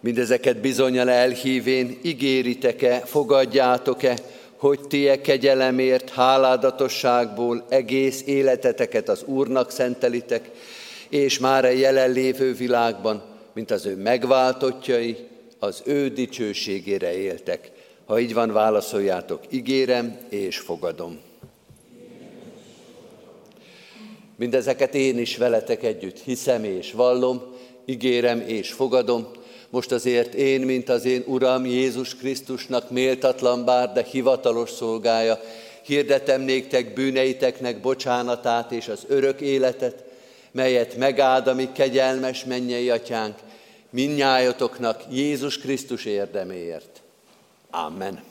Mindezeket 0.00 0.60
bizonyal 0.60 1.10
elhívén 1.10 1.98
ígéritek-e, 2.02 3.00
fogadjátok-e, 3.04 4.18
hogy 4.56 4.80
ti 4.80 5.08
e 5.08 5.20
kegyelemért, 5.20 6.10
háládatosságból 6.10 7.64
egész 7.68 8.22
életeteket 8.26 9.08
az 9.08 9.22
Úrnak 9.24 9.70
szentelitek, 9.70 10.50
és 11.08 11.38
már 11.38 11.64
a 11.64 11.68
jelenlévő 11.68 12.54
világban, 12.54 13.22
mint 13.52 13.70
az 13.70 13.86
ő 13.86 13.96
megváltottjai, 13.96 15.16
az 15.62 15.82
ő 15.84 16.08
dicsőségére 16.08 17.16
éltek. 17.16 17.70
Ha 18.06 18.20
így 18.20 18.34
van, 18.34 18.52
válaszoljátok, 18.52 19.40
ígérem 19.50 20.18
és 20.28 20.58
fogadom. 20.58 21.20
Mindezeket 24.36 24.94
én 24.94 25.18
is 25.18 25.36
veletek 25.36 25.82
együtt 25.82 26.18
hiszem 26.18 26.64
és 26.64 26.92
vallom, 26.92 27.42
ígérem 27.84 28.40
és 28.46 28.72
fogadom. 28.72 29.30
Most 29.70 29.92
azért 29.92 30.34
én, 30.34 30.60
mint 30.60 30.88
az 30.88 31.04
én 31.04 31.22
Uram 31.26 31.66
Jézus 31.66 32.16
Krisztusnak 32.16 32.90
méltatlan 32.90 33.64
bár, 33.64 33.92
de 33.92 34.02
hivatalos 34.02 34.70
szolgája, 34.70 35.40
hirdetem 35.82 36.40
néktek 36.40 36.94
bűneiteknek 36.94 37.80
bocsánatát 37.80 38.72
és 38.72 38.88
az 38.88 39.04
örök 39.08 39.40
életet, 39.40 40.04
melyet 40.50 40.96
megáld 40.96 41.46
a 41.46 41.72
kegyelmes 41.72 42.44
mennyei 42.44 42.90
atyánk, 42.90 43.34
minnyájatoknak 43.92 45.02
Jézus 45.10 45.58
Krisztus 45.58 46.04
érdeméért. 46.04 47.02
Amen. 47.70 48.22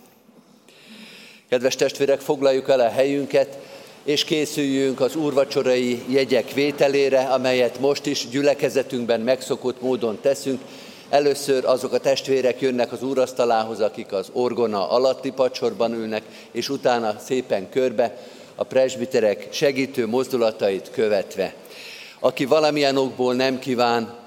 Kedves 1.49 1.75
testvérek, 1.75 2.19
foglaljuk 2.19 2.69
el 2.69 2.79
a 2.79 2.89
helyünket, 2.89 3.57
és 4.03 4.23
készüljünk 4.23 4.99
az 4.99 5.15
úrvacsorai 5.15 6.03
jegyek 6.09 6.53
vételére, 6.53 7.19
amelyet 7.19 7.79
most 7.79 8.05
is 8.05 8.27
gyülekezetünkben 8.29 9.21
megszokott 9.21 9.81
módon 9.81 10.19
teszünk. 10.21 10.61
Először 11.09 11.65
azok 11.65 11.93
a 11.93 11.99
testvérek 11.99 12.61
jönnek 12.61 12.91
az 12.91 13.03
úrasztalához, 13.03 13.79
akik 13.79 14.11
az 14.11 14.29
orgona 14.33 14.89
alatti 14.89 15.31
pacsorban 15.31 15.93
ülnek, 15.93 16.23
és 16.51 16.69
utána 16.69 17.19
szépen 17.19 17.69
körbe 17.69 18.17
a 18.55 18.63
presbiterek 18.63 19.47
segítő 19.51 20.07
mozdulatait 20.07 20.89
követve. 20.91 21.53
Aki 22.19 22.45
valamilyen 22.45 22.97
okból 22.97 23.33
nem 23.33 23.59
kíván 23.59 24.20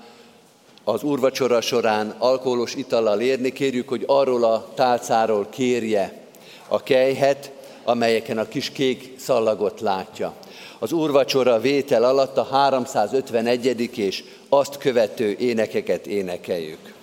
az 0.84 1.02
úrvacsora 1.02 1.60
során 1.60 2.14
alkoholos 2.18 2.74
itallal 2.74 3.20
érni, 3.20 3.52
kérjük, 3.52 3.88
hogy 3.88 4.04
arról 4.06 4.44
a 4.44 4.68
tálcáról 4.74 5.46
kérje 5.50 6.22
a 6.68 6.82
kejhet, 6.82 7.52
amelyeken 7.84 8.38
a 8.38 8.48
kis 8.48 8.70
kék 8.70 9.14
szallagot 9.18 9.80
látja. 9.80 10.34
Az 10.78 10.92
úrvacsora 10.92 11.60
vétel 11.60 12.04
alatt 12.04 12.36
a 12.36 12.44
351. 12.44 13.98
és 13.98 14.24
azt 14.48 14.76
követő 14.76 15.36
énekeket 15.38 16.06
énekeljük. 16.06 16.93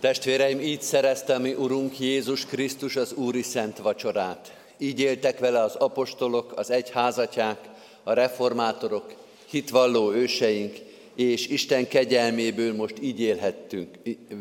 Testvéreim, 0.00 0.60
így 0.60 0.82
szerezte 0.82 1.38
mi 1.38 1.52
Urunk 1.54 1.98
Jézus 1.98 2.46
Krisztus 2.46 2.96
az 2.96 3.12
Úri 3.12 3.42
Szent 3.42 3.78
Vacsorát. 3.78 4.56
Így 4.78 5.00
éltek 5.00 5.38
vele 5.38 5.62
az 5.62 5.74
apostolok, 5.74 6.52
az 6.56 6.70
egyházatják, 6.70 7.58
a 8.02 8.12
reformátorok, 8.12 9.14
hitvalló 9.50 10.12
őseink, 10.12 10.76
és 11.14 11.46
Isten 11.46 11.88
kegyelméből 11.88 12.74
most 12.74 12.94
így 13.00 13.20
élhettünk 13.20 13.88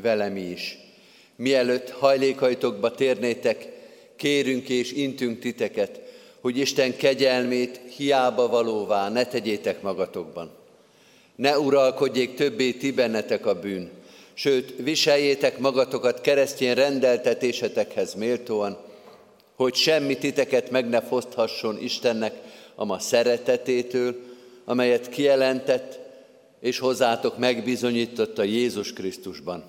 vele 0.02 0.40
is. 0.40 0.78
Mielőtt 1.36 1.90
hajlékaitokba 1.90 2.92
térnétek, 2.92 3.68
kérünk 4.16 4.70
és 4.70 4.92
intünk 4.92 5.40
titeket, 5.40 6.02
hogy 6.42 6.58
Isten 6.58 6.98
kegyelmét 6.98 7.80
hiába 7.96 8.48
valóvá 8.48 9.10
ne 9.10 9.26
tegyétek 9.26 9.82
magatokban. 9.82 10.52
Ne 11.36 11.60
uralkodjék 11.60 12.34
többé 12.34 12.72
ti 12.72 12.92
bennetek 12.92 13.46
a 13.46 13.60
bűn, 13.60 13.97
sőt, 14.38 14.74
viseljétek 14.78 15.58
magatokat 15.58 16.22
keresztény 16.22 16.74
rendeltetésetekhez 16.74 18.14
méltóan, 18.14 18.78
hogy 19.56 19.76
semmi 19.76 20.18
titeket 20.18 20.70
meg 20.70 20.90
ne 20.90 21.02
foszthasson 21.02 21.78
Istennek 21.82 22.34
a 22.76 22.86
ma 22.86 23.00
szeretetétől, 23.00 24.16
amelyet 24.66 25.10
kijelentett, 25.10 26.00
és 26.62 26.80
hozzátok 26.80 27.38
megbizonyította 27.38 28.44
Jézus 28.44 28.94
Krisztusban. 28.94 29.64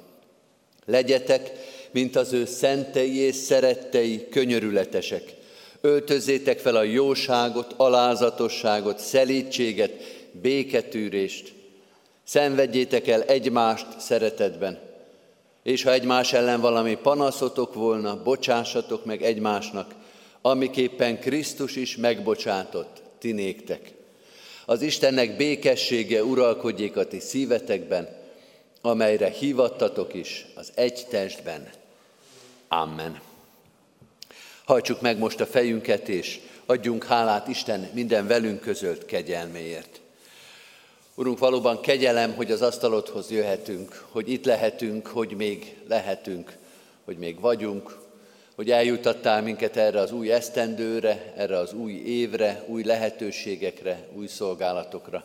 Legyetek, 0.85 1.51
mint 1.91 2.16
az 2.16 2.33
ő 2.33 2.45
szentei 2.45 3.16
és 3.16 3.35
szerettei, 3.35 4.29
könyörületesek. 4.31 5.35
Öltözétek 5.81 6.59
fel 6.59 6.77
a 6.77 6.83
jóságot, 6.83 7.75
alázatosságot, 7.77 8.99
szelítséget, 8.99 9.93
béketűrést. 10.33 11.53
Szenvedjétek 12.29 13.07
el 13.07 13.22
egymást 13.22 13.87
szeretetben. 14.01 14.79
És 15.62 15.83
ha 15.83 15.93
egymás 15.93 16.33
ellen 16.33 16.61
valami 16.61 16.95
panaszotok 16.95 17.74
volna, 17.74 18.22
bocsássatok 18.22 19.05
meg 19.05 19.22
egymásnak, 19.22 19.95
amiképpen 20.43 21.20
Krisztus 21.20 21.76
is 21.76 21.97
megbocsátott 21.97 23.03
ti 23.18 23.33
néktek. 23.33 23.93
Az 24.66 24.83
Istennek 24.83 25.37
békessége 25.37 26.24
uralkodjék 26.24 26.97
a 26.97 27.07
ti 27.07 27.20
szívetekben, 27.20 28.09
amelyre 28.81 29.29
hívattatok 29.29 30.14
is 30.14 30.47
az 30.55 30.72
egy 30.74 31.07
testben. 31.11 31.68
Amen. 32.68 33.20
Hajtsuk 34.64 35.01
meg 35.01 35.18
most 35.18 35.41
a 35.41 35.47
fejünket, 35.47 36.09
és 36.09 36.41
adjunk 36.66 37.05
hálát 37.05 37.49
Isten 37.49 37.91
minden 37.93 38.26
velünk 38.26 38.61
közölt 38.61 39.05
kegyelméért. 39.05 40.01
Urunk, 41.19 41.39
valóban 41.39 41.81
kegyelem, 41.81 42.35
hogy 42.35 42.51
az 42.51 42.62
asztalodhoz 42.62 43.31
jöhetünk, 43.31 44.05
hogy 44.11 44.31
itt 44.31 44.45
lehetünk, 44.45 45.07
hogy 45.07 45.31
még 45.37 45.77
lehetünk, 45.89 46.57
hogy 47.05 47.16
még 47.16 47.41
vagyunk, 47.41 47.99
hogy 48.55 48.71
eljutattál 48.71 49.43
minket 49.43 49.77
erre 49.77 50.01
az 50.01 50.12
új 50.12 50.33
esztendőre, 50.33 51.33
erre 51.37 51.59
az 51.59 51.73
új 51.73 51.93
évre, 51.93 52.64
új 52.66 52.83
lehetőségekre, 52.83 54.09
új 54.12 54.27
szolgálatokra. 54.27 55.25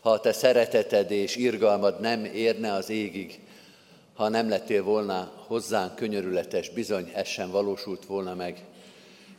Ha 0.00 0.10
a 0.10 0.20
te 0.20 0.32
szereteted 0.32 1.10
és 1.10 1.36
irgalmad 1.36 2.00
nem 2.00 2.24
érne 2.24 2.72
az 2.72 2.90
égig, 2.90 3.40
ha 4.14 4.28
nem 4.28 4.48
lettél 4.48 4.82
volna 4.82 5.32
hozzánk 5.46 5.94
könyörületes, 5.94 6.68
bizony 6.70 7.10
ez 7.14 7.26
sem 7.26 7.50
valósult 7.50 8.04
volna 8.04 8.34
meg. 8.34 8.64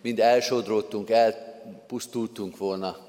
Mind 0.02 0.20
elsodródtunk, 0.20 1.10
elpusztultunk 1.10 2.58
volna, 2.58 3.09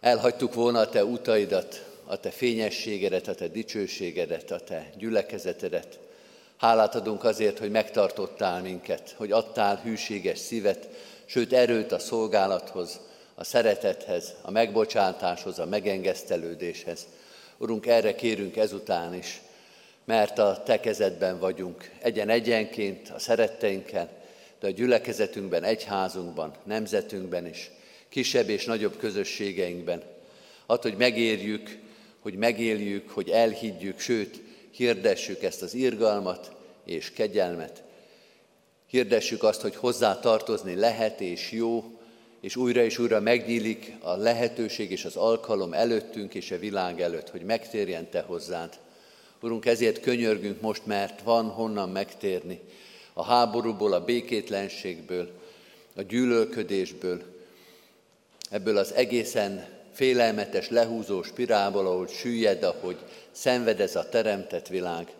elhagytuk 0.00 0.54
volna 0.54 0.78
a 0.78 0.88
te 0.88 1.04
utaidat, 1.04 1.84
a 2.04 2.16
te 2.16 2.30
fényességedet, 2.30 3.28
a 3.28 3.34
te 3.34 3.48
dicsőségedet, 3.48 4.50
a 4.50 4.60
te 4.60 4.90
gyülekezetedet. 4.96 5.98
Hálát 6.56 6.94
adunk 6.94 7.24
azért, 7.24 7.58
hogy 7.58 7.70
megtartottál 7.70 8.62
minket, 8.62 9.14
hogy 9.16 9.32
adtál 9.32 9.76
hűséges 9.76 10.38
szívet, 10.38 10.88
sőt 11.24 11.52
erőt 11.52 11.92
a 11.92 11.98
szolgálathoz, 11.98 13.00
a 13.34 13.44
szeretethez, 13.44 14.34
a 14.42 14.50
megbocsátáshoz, 14.50 15.58
a 15.58 15.66
megengesztelődéshez. 15.66 17.06
Urunk, 17.58 17.86
erre 17.86 18.14
kérünk 18.14 18.56
ezután 18.56 19.14
is, 19.14 19.40
mert 20.04 20.38
a 20.38 20.62
Te 20.64 20.80
kezedben 20.80 21.38
vagyunk, 21.38 21.90
egyen-egyenként, 22.02 23.10
a 23.14 23.18
szeretteinkkel, 23.18 24.08
de 24.60 24.66
a 24.66 24.70
gyülekezetünkben, 24.70 25.64
egyházunkban, 25.64 26.54
nemzetünkben 26.64 27.46
is, 27.46 27.70
kisebb 28.18 28.48
és 28.48 28.64
nagyobb 28.64 28.96
közösségeinkben. 28.96 30.02
Add, 30.66 30.82
hogy 30.82 30.96
megérjük, 30.96 31.78
hogy 32.20 32.34
megéljük, 32.34 33.10
hogy 33.10 33.28
elhiggyük, 33.28 34.00
sőt, 34.00 34.40
hirdessük 34.70 35.42
ezt 35.42 35.62
az 35.62 35.74
irgalmat 35.74 36.52
és 36.84 37.12
kegyelmet. 37.12 37.82
Hirdessük 38.86 39.42
azt, 39.42 39.60
hogy 39.60 39.76
hozzá 39.76 40.20
tartozni 40.20 40.74
lehet 40.74 41.20
és 41.20 41.50
jó, 41.50 42.00
és 42.40 42.56
újra 42.56 42.84
és 42.84 42.98
újra 42.98 43.20
megnyílik 43.20 43.92
a 44.00 44.16
lehetőség 44.16 44.90
és 44.90 45.04
az 45.04 45.16
alkalom 45.16 45.72
előttünk 45.72 46.34
és 46.34 46.50
a 46.50 46.58
világ 46.58 47.00
előtt, 47.00 47.30
hogy 47.30 47.42
megtérjen 47.42 48.10
Te 48.10 48.20
hozzád. 48.20 48.78
Urunk, 49.40 49.66
ezért 49.66 50.00
könyörgünk 50.00 50.60
most, 50.60 50.86
mert 50.86 51.22
van 51.22 51.48
honnan 51.48 51.88
megtérni. 51.88 52.60
A 53.12 53.24
háborúból, 53.24 53.92
a 53.92 54.04
békétlenségből, 54.04 55.30
a 55.96 56.02
gyűlölködésből, 56.02 57.36
ebből 58.50 58.76
az 58.76 58.92
egészen 58.92 59.66
félelmetes, 59.92 60.68
lehúzó 60.68 61.22
spirálból, 61.22 61.86
ahol 61.86 62.06
süllyed, 62.06 62.62
ahogy 62.62 62.96
szenved 63.30 63.80
ez 63.80 63.96
a 63.96 64.08
teremtett 64.08 64.68
világ. 64.68 65.12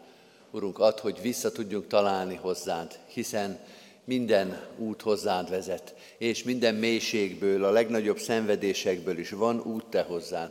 Urunk, 0.51 0.79
add, 0.79 1.01
hogy 1.01 1.19
vissza 1.23 1.53
tudjunk 1.53 1.87
találni 1.87 2.35
hozzád, 2.35 2.99
hiszen 3.07 3.59
minden 4.05 4.61
út 4.79 5.03
hozzád 5.03 5.51
vezet, 5.51 5.95
és 6.19 6.43
minden 6.43 6.75
mélységből, 6.75 7.65
a 7.65 7.71
legnagyobb 7.71 8.19
szenvedésekből 8.19 9.19
is 9.19 9.31
van 9.31 9.61
út 9.61 9.85
te 9.85 10.03
hozzád. 10.03 10.51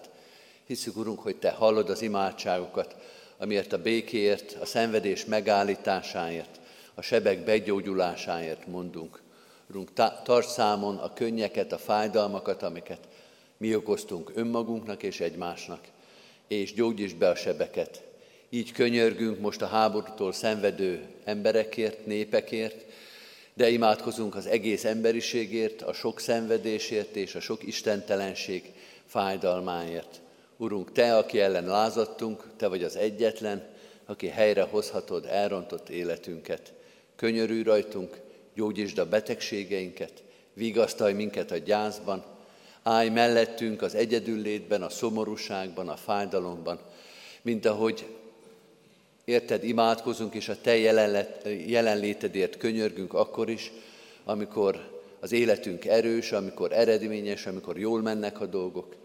Hiszük, 0.66 0.98
Urunk, 0.98 1.20
hogy 1.20 1.36
Te 1.36 1.52
hallod 1.52 1.90
az 1.90 2.02
imádságokat, 2.02 2.96
amiért 3.38 3.74
a 3.74 3.82
békéért, 3.82 4.58
a 4.62 4.66
szenvedés 4.66 5.26
megállításáért, 5.26 6.60
a 6.94 7.02
sebek 7.02 7.44
begyógyulásáért 7.44 8.68
mondunk. 8.68 9.22
Urunk, 9.70 9.94
tarts 10.24 10.48
számon 10.48 10.98
a 10.98 11.14
könnyeket, 11.14 11.72
a 11.72 11.78
fájdalmakat, 11.78 12.64
amiket 12.64 13.08
mi 13.58 13.76
okoztunk 13.76 14.32
önmagunknak 14.36 15.04
és 15.04 15.20
egymásnak, 15.20 15.80
és 16.48 16.74
gyógyítsd 16.74 17.16
be 17.16 17.30
a 17.30 17.36
sebeket. 17.36 18.04
Így 18.50 18.72
könyörgünk 18.72 19.40
most 19.40 19.62
a 19.62 19.66
háborútól 19.66 20.32
szenvedő 20.32 21.08
emberekért, 21.24 22.06
népekért, 22.06 22.86
de 23.54 23.70
imádkozunk 23.70 24.36
az 24.36 24.46
egész 24.46 24.86
emberiségért, 24.86 25.82
a 25.82 25.94
sok 25.94 26.20
szenvedésért 26.20 27.16
és 27.16 27.36
a 27.36 27.40
sok 27.40 27.64
istentelenség 27.64 28.74
fájdalmáért. 29.06 30.22
Urunk, 30.58 30.92
Te, 30.92 31.18
aki 31.18 31.40
ellen 31.40 31.66
lázadtunk, 31.66 32.44
Te 32.58 32.68
vagy 32.68 32.84
az 32.84 32.96
egyetlen, 32.96 33.68
aki 34.06 34.28
helyre 34.28 34.62
hozhatod 34.62 35.26
elrontott 35.26 35.90
életünket. 35.90 36.74
Könyörülj 37.16 37.64
rajtunk, 37.64 38.26
gyógyítsd 38.58 38.98
a 38.98 39.10
betegségeinket, 39.10 40.24
vigasztalj 40.54 41.14
minket 41.14 41.52
a 41.52 41.58
gyászban, 41.58 42.24
állj 42.84 43.10
mellettünk 43.10 43.82
az 43.82 43.96
egyedüllétben, 43.96 44.82
a 44.82 44.90
szomorúságban, 44.90 45.90
a 45.90 45.96
fájdalomban, 45.96 46.80
mint 47.42 47.66
ahogy 47.66 48.06
érted, 49.26 49.64
imádkozunk, 49.64 50.34
és 50.34 50.50
a 50.50 50.62
Te 50.62 50.78
jelenlétedért 51.66 52.58
könyörgünk 52.58 53.14
akkor 53.14 53.50
is, 53.50 53.72
amikor 54.24 55.02
az 55.20 55.32
életünk 55.32 55.86
erős, 55.86 56.32
amikor 56.32 56.72
eredményes, 56.72 57.46
amikor 57.46 57.80
jól 57.80 58.02
mennek 58.02 58.42
a 58.42 58.46
dolgok. 58.46 58.96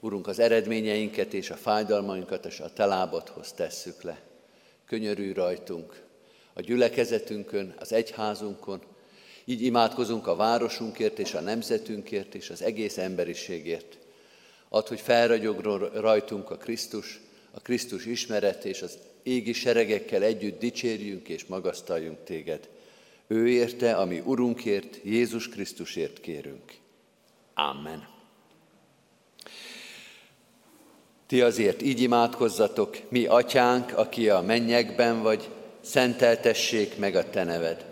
Urunk, 0.00 0.26
az 0.26 0.38
eredményeinket 0.38 1.34
és 1.34 1.50
a 1.50 1.56
fájdalmainkat 1.56 2.44
és 2.44 2.60
a 2.60 2.72
Te 2.72 2.86
lábadhoz 2.86 3.52
tesszük 3.52 4.02
le. 4.02 4.20
Könyörülj 4.86 5.32
rajtunk, 5.32 6.02
a 6.52 6.60
gyülekezetünkön, 6.60 7.74
az 7.78 7.92
egyházunkon, 7.92 8.82
így 9.44 9.62
imádkozunk 9.62 10.26
a 10.26 10.36
városunkért 10.36 11.18
és 11.18 11.34
a 11.34 11.40
nemzetünkért 11.40 12.34
és 12.34 12.50
az 12.50 12.62
egész 12.62 12.98
emberiségért. 12.98 13.98
Add, 14.68 14.88
hogy 14.88 15.00
felragyog 15.00 15.60
rajtunk 15.94 16.50
a 16.50 16.56
Krisztus, 16.56 17.20
a 17.50 17.60
Krisztus 17.60 18.06
ismeret 18.06 18.64
és 18.64 18.82
az 18.82 18.98
égi 19.22 19.52
seregekkel 19.52 20.22
együtt 20.22 20.58
dicsérjünk 20.58 21.28
és 21.28 21.44
magasztaljunk 21.44 22.24
téged. 22.24 22.68
Ő 23.26 23.48
érte, 23.48 23.94
ami 23.94 24.22
Urunkért, 24.24 24.98
Jézus 25.02 25.48
Krisztusért 25.48 26.20
kérünk. 26.20 26.74
Amen. 27.54 28.08
Ti 31.26 31.40
azért 31.40 31.82
így 31.82 32.00
imádkozzatok, 32.00 32.98
mi 33.08 33.26
atyánk, 33.26 33.98
aki 33.98 34.28
a 34.28 34.40
mennyekben 34.40 35.22
vagy, 35.22 35.48
szenteltessék 35.80 36.98
meg 36.98 37.14
a 37.14 37.30
te 37.30 37.44
neved. 37.44 37.91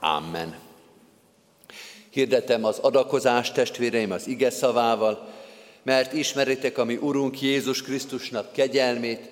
Amen. 0.00 0.54
Hirdetem 2.10 2.64
az 2.64 2.78
adakozást, 2.78 3.54
testvéreim, 3.54 4.10
az 4.10 4.26
ige 4.26 4.50
szavával, 4.50 5.28
mert 5.82 6.12
ismeritek 6.12 6.78
a 6.78 6.84
mi 6.84 6.96
Urunk 6.96 7.40
Jézus 7.40 7.82
Krisztusnak 7.82 8.52
kegyelmét, 8.52 9.30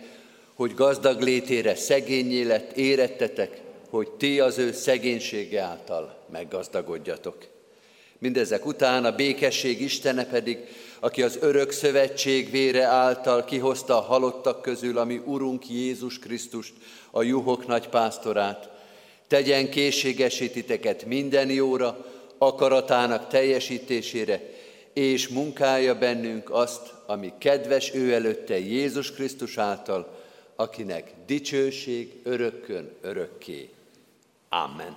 hogy 0.55 0.75
gazdag 0.75 1.21
létére 1.21 1.75
szegényé 1.75 2.43
lett, 2.43 2.77
érettetek, 2.77 3.61
hogy 3.91 4.11
ti 4.11 4.41
az 4.41 4.59
ő 4.59 4.73
szegénysége 4.73 5.61
által 5.61 6.19
meggazdagodjatok. 6.33 7.37
Mindezek 8.19 8.67
után 8.67 9.05
a 9.05 9.15
békesség 9.15 9.81
Istene 9.81 10.27
pedig, 10.27 10.59
aki 11.01 11.23
az 11.23 11.39
örök 11.41 11.71
szövetség 11.71 12.51
vére 12.51 12.85
által 12.85 13.45
kihozta 13.45 13.99
a 13.99 14.01
halottak 14.01 14.63
közül, 14.63 14.99
ami 14.99 15.21
Urunk 15.25 15.69
Jézus 15.69 16.19
Krisztust, 16.19 16.73
a 17.11 17.23
juhok 17.23 17.67
nagy 17.67 17.89
pásztorát, 17.89 18.76
tegyen 19.27 19.71
készségesítiteket 19.71 21.05
minden 21.05 21.51
jóra, 21.51 22.05
akaratának 22.39 23.29
teljesítésére, 23.29 24.41
és 24.93 25.29
munkálja 25.29 25.99
bennünk 25.99 26.51
azt, 26.51 26.93
ami 27.07 27.33
kedves 27.39 27.95
ő 27.95 28.13
előtte 28.13 28.59
Jézus 28.59 29.13
Krisztus 29.13 29.59
által, 29.59 30.17
akinek 30.57 31.13
dicsőség 31.27 32.13
örökkön 32.23 32.91
örökké. 33.03 33.69
Amen. 34.49 34.97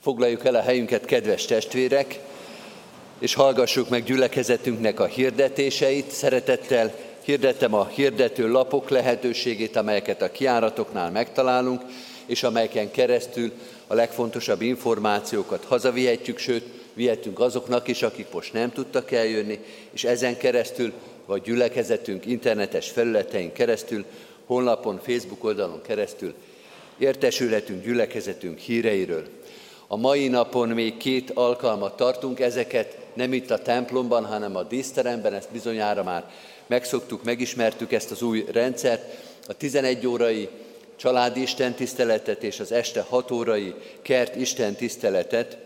Foglaljuk 0.00 0.44
el 0.44 0.54
a 0.54 0.60
helyünket, 0.60 1.04
kedves 1.04 1.44
testvérek, 1.44 2.20
és 3.18 3.34
hallgassuk 3.34 3.88
meg 3.88 4.04
gyülekezetünknek 4.04 5.00
a 5.00 5.06
hirdetéseit. 5.06 6.10
Szeretettel 6.10 6.94
hirdettem 7.24 7.74
a 7.74 7.86
hirdető 7.86 8.50
lapok 8.50 8.88
lehetőségét, 8.88 9.76
amelyeket 9.76 10.22
a 10.22 10.30
kiáratoknál 10.30 11.10
megtalálunk, 11.10 11.82
és 12.26 12.42
amelyeken 12.42 12.90
keresztül 12.90 13.52
a 13.86 13.94
legfontosabb 13.94 14.62
információkat 14.62 15.64
hazavihetjük, 15.64 16.38
sőt, 16.38 16.64
vihetünk 16.94 17.40
azoknak 17.40 17.88
is, 17.88 18.02
akik 18.02 18.26
most 18.32 18.52
nem 18.52 18.72
tudtak 18.72 19.10
eljönni, 19.10 19.58
és 19.90 20.04
ezen 20.04 20.36
keresztül, 20.36 20.92
vagy 21.26 21.42
gyülekezetünk 21.42 22.26
internetes 22.26 22.90
felületein 22.90 23.52
keresztül, 23.52 24.04
honlapon, 24.46 25.00
Facebook 25.04 25.44
oldalon 25.44 25.82
keresztül 25.82 26.34
értesülhetünk 26.98 27.84
gyülekezetünk 27.84 28.58
híreiről. 28.58 29.24
A 29.86 29.96
mai 29.96 30.28
napon 30.28 30.68
még 30.68 30.96
két 30.96 31.30
alkalmat 31.30 31.96
tartunk, 31.96 32.40
ezeket 32.40 32.96
nem 33.14 33.32
itt 33.32 33.50
a 33.50 33.62
templomban, 33.62 34.24
hanem 34.24 34.56
a 34.56 34.62
díszteremben, 34.62 35.34
ezt 35.34 35.52
bizonyára 35.52 36.02
már 36.02 36.30
megszoktuk, 36.66 37.24
megismertük 37.24 37.92
ezt 37.92 38.10
az 38.10 38.22
új 38.22 38.44
rendszert. 38.52 39.02
A 39.46 39.52
11 39.52 40.06
órai 40.06 40.48
családi 40.96 41.42
istentiszteletet 41.42 42.42
és 42.42 42.60
az 42.60 42.72
este 42.72 43.00
6 43.00 43.30
órai 43.30 43.74
kert 44.02 44.36
istentiszteletet, 44.36 45.58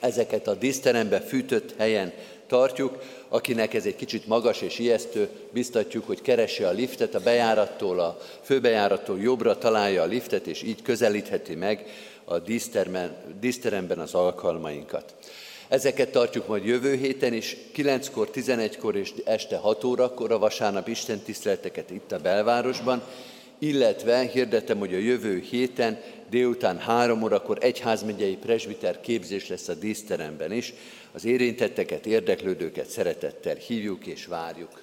ezeket 0.00 0.46
a 0.46 0.54
díszterembe 0.54 1.20
fűtött 1.20 1.74
helyen 1.78 2.12
tartjuk. 2.46 2.98
Akinek 3.28 3.74
ez 3.74 3.84
egy 3.84 3.96
kicsit 3.96 4.26
magas 4.26 4.60
és 4.60 4.78
ijesztő, 4.78 5.28
biztatjuk, 5.50 6.06
hogy 6.06 6.22
keresse 6.22 6.68
a 6.68 6.72
liftet, 6.72 7.14
a 7.14 7.20
bejárattól, 7.20 8.00
a 8.00 8.18
főbejárattól 8.42 9.20
jobbra 9.20 9.58
találja 9.58 10.02
a 10.02 10.06
liftet, 10.06 10.46
és 10.46 10.62
így 10.62 10.82
közelítheti 10.82 11.54
meg 11.54 11.84
a 12.24 12.38
díszteremben 13.40 13.98
az 13.98 14.14
alkalmainkat. 14.14 15.14
Ezeket 15.68 16.10
tartjuk 16.10 16.46
majd 16.46 16.64
jövő 16.64 16.94
héten 16.94 17.32
is, 17.32 17.56
9-kor, 17.76 18.30
11-kor 18.34 18.96
és 18.96 19.12
este 19.24 19.56
6 19.56 19.84
órakor 19.84 20.32
a 20.32 20.38
vasárnap 20.38 20.88
Isten 20.88 21.18
tiszteleteket 21.18 21.90
itt 21.90 22.12
a 22.12 22.18
belvárosban, 22.18 23.02
illetve 23.58 24.20
hirdetem, 24.20 24.78
hogy 24.78 24.94
a 24.94 24.98
jövő 24.98 25.38
héten 25.50 26.00
délután 26.30 26.78
három 26.78 27.22
órakor 27.22 27.58
egyházmegyei 27.60 28.36
presbiter 28.36 29.00
képzés 29.00 29.48
lesz 29.48 29.68
a 29.68 29.74
díszteremben 29.74 30.52
is. 30.52 30.74
Az 31.12 31.24
érintetteket, 31.24 32.06
érdeklődőket 32.06 32.88
szeretettel 32.88 33.54
hívjuk 33.54 34.06
és 34.06 34.26
várjuk. 34.26 34.82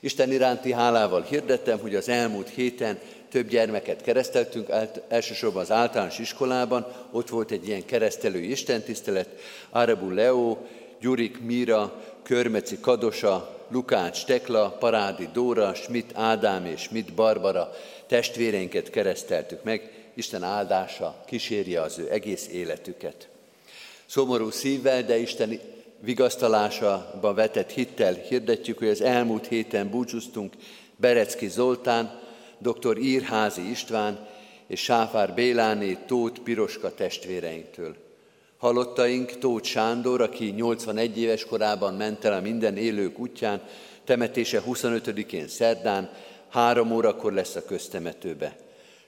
Isten 0.00 0.32
iránti 0.32 0.72
hálával 0.72 1.22
hirdettem, 1.22 1.78
hogy 1.78 1.94
az 1.94 2.08
elmúlt 2.08 2.48
héten 2.48 2.98
több 3.30 3.48
gyermeket 3.48 4.02
kereszteltünk, 4.02 4.68
elsősorban 5.08 5.62
az 5.62 5.70
általános 5.70 6.18
iskolában, 6.18 6.86
ott 7.10 7.28
volt 7.28 7.50
egy 7.50 7.68
ilyen 7.68 7.84
keresztelő 7.84 8.38
istentisztelet, 8.38 9.28
Árabu 9.70 10.10
Leo, 10.10 10.56
Gyurik 11.00 11.40
Mira, 11.40 12.02
Körmeci 12.22 12.78
Kadosa, 12.80 13.54
Lukács 13.68 14.24
Tekla, 14.24 14.76
Parádi 14.78 15.28
Dóra, 15.32 15.74
Schmidt 15.74 16.10
Ádám 16.14 16.66
és 16.66 16.80
Schmidt 16.80 17.12
Barbara 17.12 17.70
testvéreinket 18.14 18.90
kereszteltük 18.90 19.62
meg, 19.62 19.90
Isten 20.14 20.42
áldása 20.42 21.22
kísérje 21.26 21.80
az 21.80 21.98
ő 21.98 22.10
egész 22.10 22.48
életüket. 22.52 23.28
Szomorú 24.06 24.50
szívvel, 24.50 25.02
de 25.02 25.18
Isten 25.18 25.60
vigasztalásába 26.00 27.34
vetett 27.34 27.70
hittel 27.70 28.14
hirdetjük, 28.14 28.78
hogy 28.78 28.88
az 28.88 29.00
elmúlt 29.00 29.46
héten 29.46 29.90
búcsúztunk 29.90 30.52
Berecki 30.96 31.48
Zoltán, 31.48 32.20
dr. 32.58 32.98
Írházi 32.98 33.70
István 33.70 34.28
és 34.66 34.80
Sáfár 34.80 35.34
Béláné 35.34 35.98
Tóth 36.06 36.40
Piroska 36.40 36.94
testvéreinktől. 36.94 37.96
Halottaink 38.56 39.38
Tóth 39.38 39.68
Sándor, 39.68 40.20
aki 40.20 40.44
81 40.44 41.18
éves 41.18 41.44
korában 41.44 41.94
ment 41.94 42.24
el 42.24 42.32
a 42.32 42.40
minden 42.40 42.76
élők 42.76 43.18
útján, 43.18 43.62
temetése 44.04 44.62
25-én 44.66 45.48
szerdán, 45.48 46.10
három 46.54 46.92
órakor 46.92 47.32
lesz 47.32 47.54
a 47.54 47.64
köztemetőbe. 47.64 48.56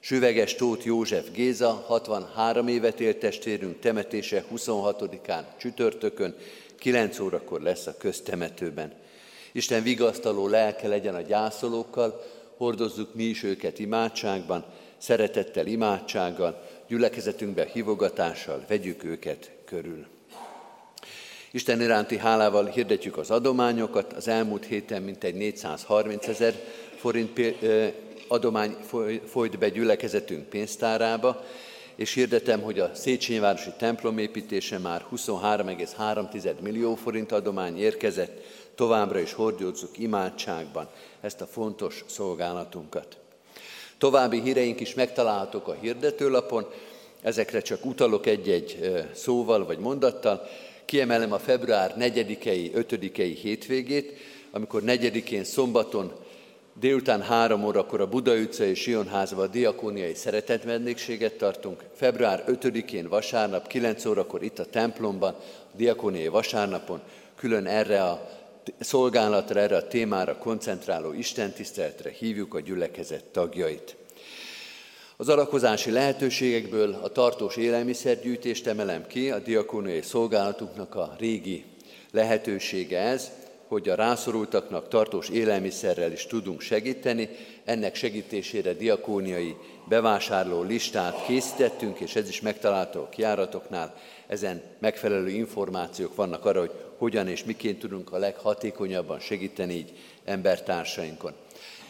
Süveges 0.00 0.54
Tóth 0.54 0.86
József 0.86 1.30
Géza, 1.32 1.84
63 1.86 2.68
évet 2.68 3.00
élt 3.00 3.16
testvérünk 3.16 3.80
temetése 3.80 4.44
26-án 4.54 5.42
csütörtökön, 5.56 6.34
9 6.78 7.18
órakor 7.18 7.60
lesz 7.60 7.86
a 7.86 7.96
köztemetőben. 7.98 8.92
Isten 9.52 9.82
vigasztaló 9.82 10.48
lelke 10.48 10.88
legyen 10.88 11.14
a 11.14 11.20
gyászolókkal, 11.20 12.22
hordozzuk 12.56 13.14
mi 13.14 13.24
is 13.24 13.42
őket 13.42 13.78
imádságban, 13.78 14.64
szeretettel, 14.98 15.66
imádsággal, 15.66 16.62
gyülekezetünkbe 16.88 17.66
hívogatással 17.72 18.64
vegyük 18.68 19.04
őket 19.04 19.50
körül. 19.64 20.06
Isten 21.56 21.80
iránti 21.80 22.18
hálával 22.18 22.66
hirdetjük 22.66 23.16
az 23.18 23.30
adományokat. 23.30 24.12
Az 24.12 24.28
elmúlt 24.28 24.64
héten 24.64 25.02
mintegy 25.02 25.34
430 25.34 26.28
ezer 26.28 26.54
forint 26.96 27.40
adomány 28.28 28.76
folyt 29.26 29.58
be 29.58 29.68
gyülekezetünk 29.68 30.48
pénztárába, 30.48 31.44
és 31.96 32.14
hirdetem, 32.14 32.62
hogy 32.62 32.78
a 32.78 32.90
Széchenyi 32.94 33.38
városi 33.38 33.70
templom 33.78 34.18
építése 34.18 34.78
már 34.78 35.04
23,3 35.14 36.60
millió 36.60 36.94
forint 36.94 37.32
adomány 37.32 37.78
érkezett, 37.78 38.42
továbbra 38.74 39.18
is 39.18 39.32
hordjózzuk 39.32 39.98
imádságban 39.98 40.88
ezt 41.20 41.40
a 41.40 41.46
fontos 41.46 42.04
szolgálatunkat. 42.06 43.16
További 43.98 44.40
híreink 44.40 44.80
is 44.80 44.94
megtalálhatók 44.94 45.68
a 45.68 45.76
hirdetőlapon, 45.80 46.66
ezekre 47.22 47.60
csak 47.60 47.84
utalok 47.84 48.26
egy-egy 48.26 48.78
szóval 49.14 49.64
vagy 49.64 49.78
mondattal. 49.78 50.48
Kiemelem 50.84 51.32
a 51.32 51.38
február 51.38 51.94
4-i, 51.98 52.70
5-i 52.74 53.36
hétvégét, 53.42 54.12
amikor 54.50 54.82
4-én 54.86 55.44
szombaton 55.44 56.12
Délután 56.80 57.22
három 57.22 57.64
órakor 57.64 58.00
a 58.00 58.08
Buda 58.08 58.34
utca 58.34 58.64
és 58.64 58.80
Sionházba 58.80 59.42
a 59.42 59.46
diakóniai 59.46 60.14
szeretetvendégséget 60.14 61.34
tartunk. 61.34 61.84
Február 61.94 62.44
5-én 62.46 63.08
vasárnap 63.08 63.66
9 63.66 64.04
órakor 64.04 64.42
itt 64.42 64.58
a 64.58 64.64
templomban, 64.64 65.34
a 65.72 65.76
diakóniai 65.76 66.28
vasárnapon 66.28 67.00
külön 67.36 67.66
erre 67.66 68.02
a 68.02 68.28
szolgálatra, 68.78 69.60
erre 69.60 69.76
a 69.76 69.86
témára 69.86 70.38
koncentráló 70.38 71.12
istentiszteletre 71.12 72.10
hívjuk 72.10 72.54
a 72.54 72.60
gyülekezet 72.60 73.24
tagjait. 73.24 73.96
Az 75.16 75.28
alakozási 75.28 75.90
lehetőségekből 75.90 76.98
a 77.02 77.08
tartós 77.08 77.56
élelmiszergyűjtést 77.56 78.66
emelem 78.66 79.06
ki, 79.06 79.30
a 79.30 79.38
diakóniai 79.38 80.02
szolgálatunknak 80.02 80.94
a 80.94 81.16
régi 81.18 81.64
lehetősége 82.10 82.98
ez, 82.98 83.30
hogy 83.68 83.88
a 83.88 83.94
rászorultaknak 83.94 84.88
tartós 84.88 85.28
élelmiszerrel 85.28 86.12
is 86.12 86.26
tudunk 86.26 86.60
segíteni. 86.60 87.28
Ennek 87.64 87.94
segítésére 87.94 88.72
diakóniai 88.72 89.56
bevásárló 89.88 90.62
listát 90.62 91.24
készítettünk, 91.26 91.98
és 92.00 92.16
ez 92.16 92.28
is 92.28 92.40
megtalálható 92.40 93.00
a 93.00 93.08
kiáratoknál. 93.08 93.94
Ezen 94.26 94.62
megfelelő 94.78 95.28
információk 95.28 96.14
vannak 96.14 96.44
arra, 96.44 96.60
hogy 96.60 96.72
hogyan 96.98 97.28
és 97.28 97.44
miként 97.44 97.78
tudunk 97.78 98.12
a 98.12 98.18
leghatékonyabban 98.18 99.20
segíteni 99.20 99.74
így 99.74 99.92
embertársainkon. 100.24 101.32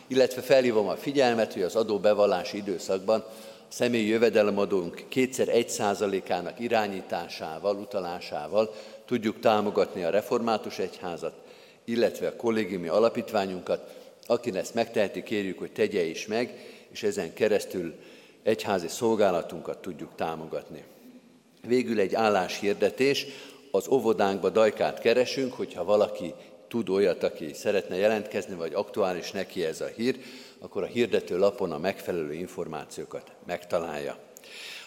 illetve 0.06 0.40
felhívom 0.40 0.88
a 0.88 0.96
figyelmet, 0.96 1.52
hogy 1.52 1.62
az 1.62 1.76
adóbevallási 1.76 2.56
időszakban 2.56 3.24
a 3.68 3.72
személyi 3.72 4.06
jövedelemadónk 4.06 5.04
kétszer 5.08 5.48
egy 5.48 5.68
százalékának 5.68 6.60
irányításával, 6.60 7.76
utalásával 7.76 8.74
tudjuk 9.06 9.40
támogatni 9.40 10.02
a 10.02 10.10
református 10.10 10.78
egyházat, 10.78 11.32
illetve 11.87 12.26
a 12.26 12.37
kollégiumi 12.37 12.89
alapítványunkat. 12.89 13.95
Akin 14.26 14.57
ezt 14.57 14.74
megteheti, 14.74 15.22
kérjük, 15.22 15.59
hogy 15.59 15.72
tegye 15.72 16.03
is 16.03 16.26
meg, 16.26 16.74
és 16.93 17.03
ezen 17.03 17.32
keresztül 17.32 17.95
egyházi 18.43 18.89
szolgálatunkat 18.89 19.78
tudjuk 19.78 20.11
támogatni. 20.14 20.84
Végül 21.66 22.01
egy 22.01 22.14
álláshirdetés, 22.14 23.26
az 23.70 23.89
óvodánkba 23.89 24.51
dajkát 24.51 25.01
keresünk, 25.01 25.53
hogyha 25.53 25.84
valaki 25.84 26.34
tud 26.68 26.89
olyat, 26.89 27.22
aki 27.22 27.53
szeretne 27.53 27.97
jelentkezni, 27.97 28.55
vagy 28.55 28.74
aktuális 28.74 29.30
neki 29.30 29.64
ez 29.64 29.80
a 29.80 29.87
hír, 29.87 30.18
akkor 30.59 30.82
a 30.82 30.87
hirdető 30.87 31.39
lapon 31.39 31.72
a 31.72 31.78
megfelelő 31.78 32.32
információkat 32.32 33.30
megtalálja. 33.47 34.18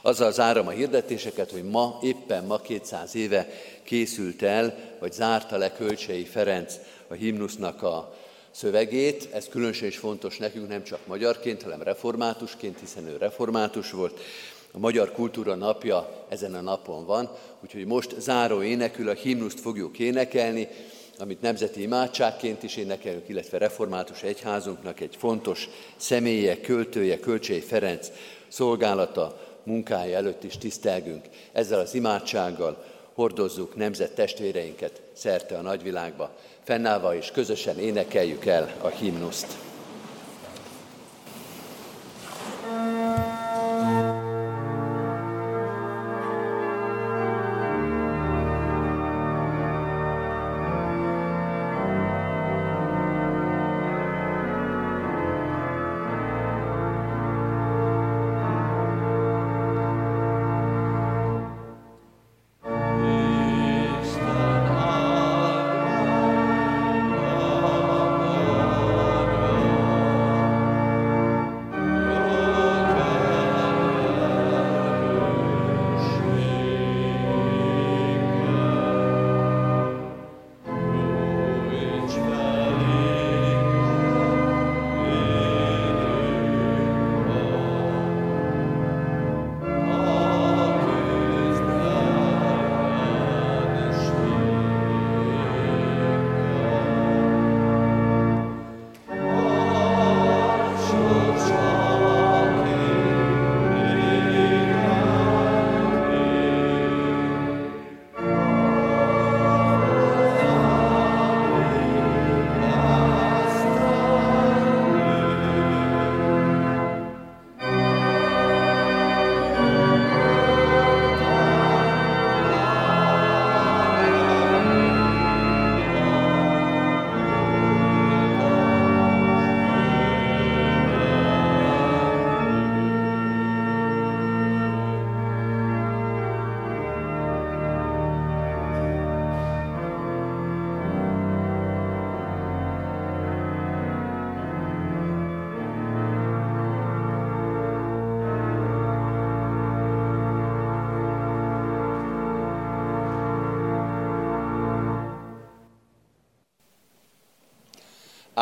Azzal 0.02 0.32
zárom 0.32 0.68
a 0.68 0.72
hirdetéseket, 0.72 1.52
hogy 1.52 1.64
ma, 1.64 2.00
éppen 2.02 2.43
ma 2.45 2.58
200 2.58 3.16
éve 3.16 3.47
készült 3.84 4.41
el, 4.41 4.76
vagy 5.00 5.12
zárta 5.12 5.58
le 5.58 5.72
Kölcsei 5.72 6.24
Ferenc 6.24 6.74
a 7.08 7.14
himnusznak 7.14 7.84
a 7.84 8.16
szövegét. 8.52 9.30
Ez 9.34 9.47
különösen 9.47 9.88
is 9.88 9.97
fontos 9.97 10.38
nekünk, 10.38 10.68
nem 10.68 10.84
csak 10.84 11.00
magyarként, 11.06 11.62
hanem 11.62 11.82
reformátusként, 11.82 12.80
hiszen 12.80 13.08
ő 13.08 13.18
református 13.18 13.91
volt. 13.91 14.20
A 14.72 14.80
Magyar 14.80 15.12
Kultúra 15.12 15.56
Napja 15.56 16.26
ezen 16.30 16.54
a 16.54 16.62
napon 16.62 17.06
van, 17.06 17.30
úgyhogy 17.64 17.86
most 17.86 18.16
záró 18.20 18.64
énekül 18.64 19.10
a 19.10 19.14
himnuszt 19.14 19.60
fogjuk 19.60 20.00
énekelni, 20.00 20.68
amit 21.18 21.41
nemzeti 21.41 21.82
imádságként 21.82 22.64
is 22.64 22.78
énekelünk, 22.78 23.30
illetve 23.30 23.58
református 23.58 24.24
egyházunknak 24.24 25.00
egy 25.00 25.16
fontos 25.18 25.70
személye, 25.97 26.62
költője, 26.62 27.20
Kölcsei 27.20 27.60
Ferenc 27.60 28.12
szolgálata, 28.47 29.49
munkája 29.70 30.17
előtt 30.17 30.43
is 30.43 30.57
tisztelgünk. 30.57 31.26
Ezzel 31.51 31.80
az 31.80 31.93
imádsággal 31.93 32.84
hordozzuk 33.13 33.76
nemzet 33.76 34.15
testvéreinket 34.15 35.01
szerte 35.13 35.57
a 35.57 35.61
nagyvilágba. 35.61 36.32
Fennállva 36.63 37.15
és 37.15 37.32
közösen 37.32 37.80
énekeljük 37.80 38.45
el 38.45 38.74
a 38.82 38.88
himnuszt. 38.88 39.68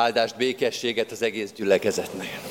Áldást, 0.07 0.37
békességet 0.37 1.11
az 1.11 1.21
egész 1.21 1.51
gyülekezetnek. 1.51 2.46